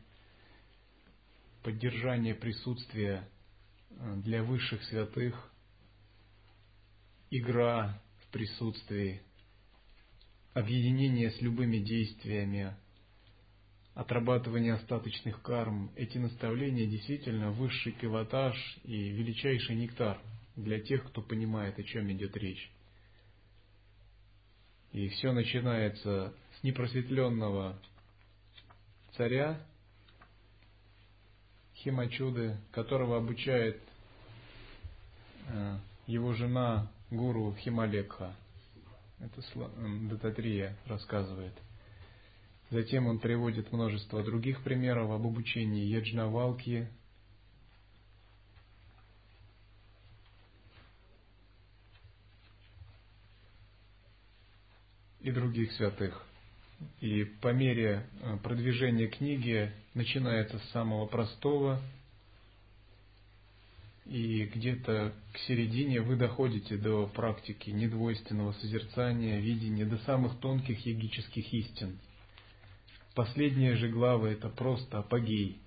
поддержание 1.63 2.35
присутствия 2.35 3.27
э, 3.89 4.15
для 4.17 4.43
высших 4.43 4.83
святых, 4.83 5.51
игра 7.31 8.01
в 8.21 8.31
присутствии, 8.31 9.21
объединение 10.53 11.31
с 11.31 11.41
любыми 11.41 11.77
действиями, 11.77 12.75
отрабатывание 13.97 14.75
остаточных 14.75 15.41
карм, 15.41 15.91
эти 15.95 16.19
наставления 16.19 16.85
действительно 16.85 17.49
высший 17.49 17.93
пилотаж 17.93 18.55
и 18.83 19.09
величайший 19.09 19.75
нектар 19.75 20.21
для 20.55 20.79
тех, 20.79 21.03
кто 21.07 21.23
понимает, 21.23 21.79
о 21.79 21.83
чем 21.83 22.11
идет 22.11 22.37
речь. 22.37 22.71
И 24.91 25.07
все 25.09 25.31
начинается 25.31 26.31
с 26.59 26.63
непросветленного 26.63 27.75
царя 29.15 29.59
Химачуды, 31.77 32.55
которого 32.71 33.17
обучает 33.17 33.81
э, 35.47 35.77
его 36.05 36.33
жена 36.33 36.91
гуру 37.09 37.55
Хималекха. 37.55 38.35
Это 39.19 39.41
Дататрия 40.07 40.77
рассказывает. 40.85 41.53
Затем 42.69 43.07
он 43.07 43.19
приводит 43.19 43.71
множество 43.71 44.23
других 44.23 44.61
примеров 44.61 45.09
об 45.09 45.25
обучении 45.25 45.85
яджнавалки, 45.85 46.87
и 55.27 55.31
других 55.31 55.73
святых. 55.73 56.23
И 57.01 57.25
по 57.41 57.51
мере 57.51 58.05
э, 58.21 58.37
продвижения 58.43 59.07
книги 59.07 59.71
начинается 59.93 60.57
с 60.59 60.69
самого 60.69 61.05
простого, 61.05 61.81
и 64.05 64.45
где-то 64.45 65.13
к 65.33 65.37
середине 65.39 65.99
вы 65.99 66.15
доходите 66.15 66.77
до 66.77 67.07
практики 67.07 67.71
недвойственного 67.71 68.53
созерцания, 68.53 69.39
видения, 69.39 69.85
до 69.85 69.97
самых 69.99 70.39
тонких 70.39 70.85
егических 70.85 71.51
истин. 71.53 71.99
Последние 73.17 73.75
же 73.77 73.89
главы– 73.89 74.29
это 74.33 74.47
просто 74.47 74.99
апогей. 74.99 75.59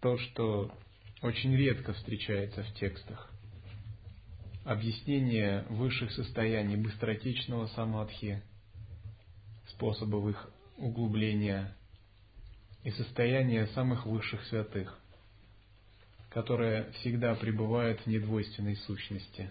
То, 0.00 0.16
что 0.16 0.74
очень 1.20 1.54
редко 1.54 1.92
встречается 1.92 2.62
в 2.62 2.74
текстах 2.76 3.30
объяснение 4.64 5.66
высших 5.68 6.12
состояний 6.12 6.76
быстротечного 6.76 7.66
самадхи, 7.66 8.42
способов 9.68 10.26
их 10.30 10.50
углубления 10.78 11.76
и 12.84 12.90
состояния 12.92 13.66
самых 13.74 14.06
высших 14.06 14.42
святых, 14.46 14.98
которые 16.30 16.90
всегда 16.92 17.34
пребывают 17.34 18.00
в 18.00 18.06
недвойственной 18.06 18.76
сущности. 18.76 19.50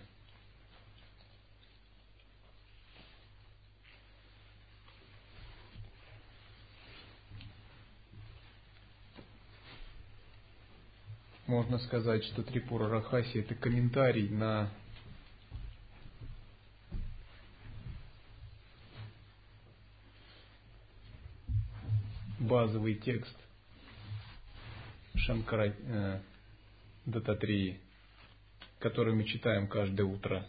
Можно 11.54 11.78
сказать, 11.78 12.24
что 12.24 12.42
Трипура 12.42 12.90
Рахаси 12.90 13.38
это 13.38 13.54
комментарий 13.54 14.28
на 14.28 14.72
базовый 22.40 22.96
текст 22.96 23.38
Шанкара 25.14 25.76
э, 25.78 26.22
Дататрии, 27.06 27.80
который 28.80 29.14
мы 29.14 29.24
читаем 29.24 29.68
каждое 29.68 30.08
утро. 30.08 30.48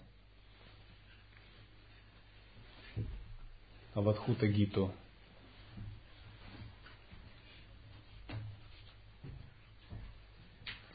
Авадхута 3.93 4.49
Гиту. 4.49 4.91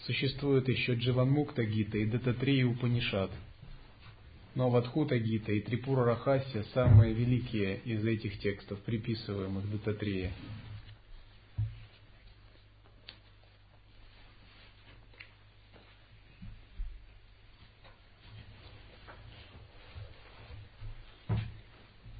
Существует 0.10 0.68
еще 0.68 0.95
Дживанмукта 0.95 1.64
Гита 1.64 1.99
и 1.99 2.05
Дататрия 2.07 2.66
Упанишат. 2.66 3.30
Но 4.55 4.66
Авадхута 4.66 5.20
Гита 5.20 5.51
и 5.51 5.62
Трипура 5.62 6.03
Рахасия 6.03 6.64
самые 6.74 7.14
великие 7.14 7.80
из 7.86 8.03
этих 8.03 8.39
текстов, 8.39 8.80
приписываемых 8.80 9.70
Дататрии. 9.70 10.32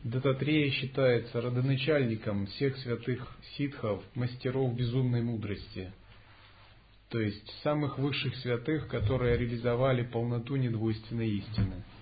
Дататрея 0.04 0.70
считается 0.70 1.42
родоначальником 1.42 2.46
всех 2.46 2.78
святых 2.78 3.36
ситхов, 3.58 4.04
мастеров 4.14 4.76
безумной 4.76 5.24
мудрости, 5.24 5.92
то 7.10 7.20
есть 7.20 7.52
самых 7.64 7.98
высших 7.98 8.36
святых, 8.38 8.88
которые 8.88 9.38
реализовали 9.38 10.04
полноту 10.04 10.56
недвойственной 10.56 11.30
истины– 11.30 11.84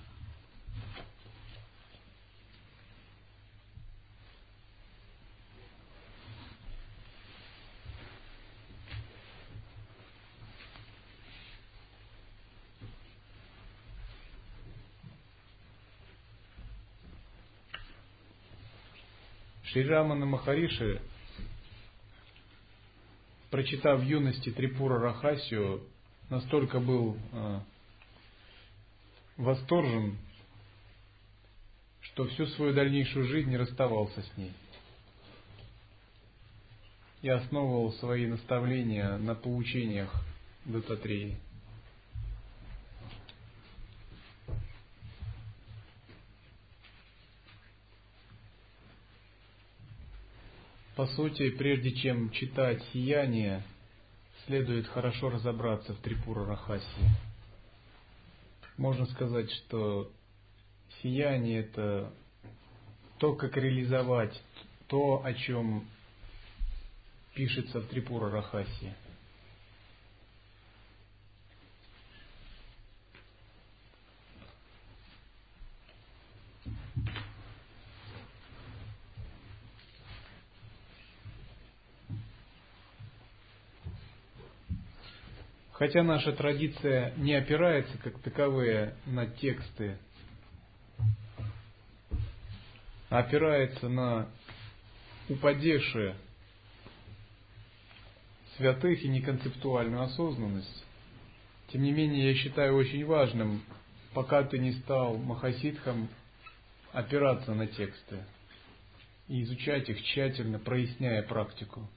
Шри 19.78 19.86
Рамана 19.86 20.26
Махариши, 20.26 21.02
прочитав 23.58 24.02
в 24.02 24.04
юности 24.04 24.52
Трипура 24.52 25.00
Рахасию, 25.00 25.82
настолько 26.30 26.80
был 26.80 27.18
э, 27.32 27.60
восторжен, 29.38 30.16
что 32.02 32.28
всю 32.28 32.46
свою 32.46 32.76
дальнейшую 32.76 33.26
жизнь 33.26 33.50
не 33.50 33.58
расставался 33.58 34.22
с 34.22 34.38
ней. 34.38 34.54
И 37.24 37.30
основывал 37.30 37.94
свои 37.94 38.28
наставления 38.28 39.18
на 39.18 39.34
поучениях 39.34 40.14
Дататреи. 40.66 41.40
По 50.98 51.06
сути, 51.06 51.52
прежде 51.52 51.92
чем 51.92 52.32
читать 52.32 52.82
«Сияние», 52.92 53.62
следует 54.48 54.88
хорошо 54.88 55.30
разобраться 55.30 55.94
в 55.94 55.98
Трипура 55.98 56.44
Рахаси. 56.44 56.84
Можно 58.78 59.06
сказать, 59.06 59.52
что 59.52 60.12
«Сияние»— 61.04 61.60
это 61.62 62.12
то, 63.20 63.36
как 63.36 63.58
реализовать 63.58 64.42
то, 64.88 65.22
о 65.24 65.36
чем 65.36 65.88
пишется 67.36 67.80
в 67.80 67.86
Трипура 67.90 68.32
Рахаси. 68.32 68.92
Хотя 85.78 86.02
наша 86.02 86.32
традиция 86.32 87.14
не 87.18 87.36
опирается 87.36 87.96
как 88.00 88.20
таковые 88.22 88.96
на 89.06 89.28
тексты, 89.28 90.00
а 93.12 93.20
опирается 93.20 93.88
на 93.88 94.28
упадешие 95.30 96.16
святых 98.56 99.04
и 99.04 99.08
неконцептуальную 99.08 100.02
осознанность. 100.02 100.84
Тем 101.68 101.84
не 101.84 101.92
менее, 101.92 102.32
я 102.32 102.34
считаю 102.34 102.76
очень 102.76 103.06
важным, 103.06 103.62
пока 104.16 104.42
ты 104.42 104.58
не 104.58 104.72
стал 104.72 105.16
махасидхом, 105.18 106.10
опираться 106.92 107.54
на 107.54 107.68
тексты 107.68 108.24
и 109.28 109.44
изучать 109.44 109.88
их 109.90 110.02
тщательно, 110.02 110.58
проясняя 110.58 111.22
практику. 111.22 111.88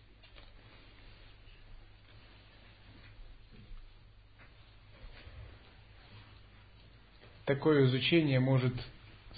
Такое 7.55 7.87
изучение 7.87 8.39
может 8.39 8.75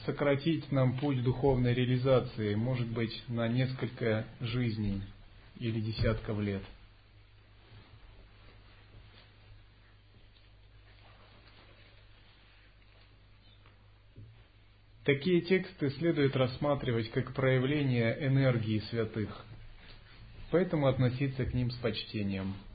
сократить 0.05 0.71
нам 0.71 0.99
путь 0.99 1.23
духовной 1.23 1.73
реализации, 1.73 2.55
может 2.55 2.87
быть, 2.89 3.23
на 3.27 3.49
несколько 3.49 4.27
жизней 4.39 5.01
или 5.59 5.81
десятков 5.81 6.39
лет. 6.39 6.61
Такие 15.05 15.41
тексты 15.41 15.89
следует 15.93 16.37
рассматривать 16.37 17.11
как 17.13 17.33
проявление 17.33 18.27
энергии 18.27 18.81
святых, 18.91 19.43
поэтому 20.51 20.87
относиться 20.87 21.47
к 21.47 21.55
ним 21.55 21.71
с 21.71 21.77
почтением– 21.77 22.55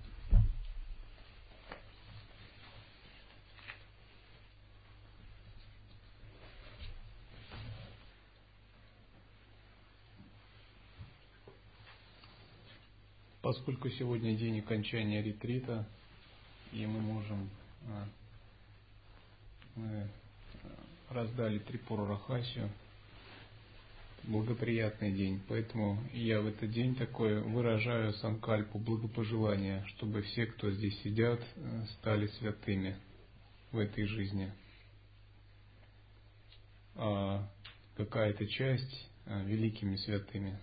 Поскольку 13.48 13.89
сегодня 13.91 14.36
день 14.36 14.60
окончания 14.60 15.24
ретрита, 15.24 15.88
и 16.74 16.86
мы 16.86 17.00
можем, 17.00 17.50
а, 17.88 18.06
мы 19.76 20.10
раздали 21.10 21.60
Трипуру 21.60 22.06
Рахасию, 22.08 22.70
благоприятный 24.24 25.14
день, 25.14 25.39
поэтому 25.48 25.98
я 26.12 26.41
в 26.41 26.48
этот 26.48 26.72
день 26.72 26.93
такой 26.95 27.41
выражаю 27.41 28.12
санкальпу 28.16 28.80
благопожелания, 28.80 29.86
чтобы 29.95 30.24
все, 30.24 30.48
кто 30.48 30.70
здесь 30.72 31.02
сидят, 31.02 31.39
стали 32.00 32.28
святыми 32.39 32.98
в 33.72 33.78
этой 33.78 34.08
жизни. 34.08 34.52
а 36.95 37.48
какая-то 37.95 38.45
часть 38.45 39.08
а, 39.26 39.41
великими 39.43 39.95
святыми. 39.95 40.60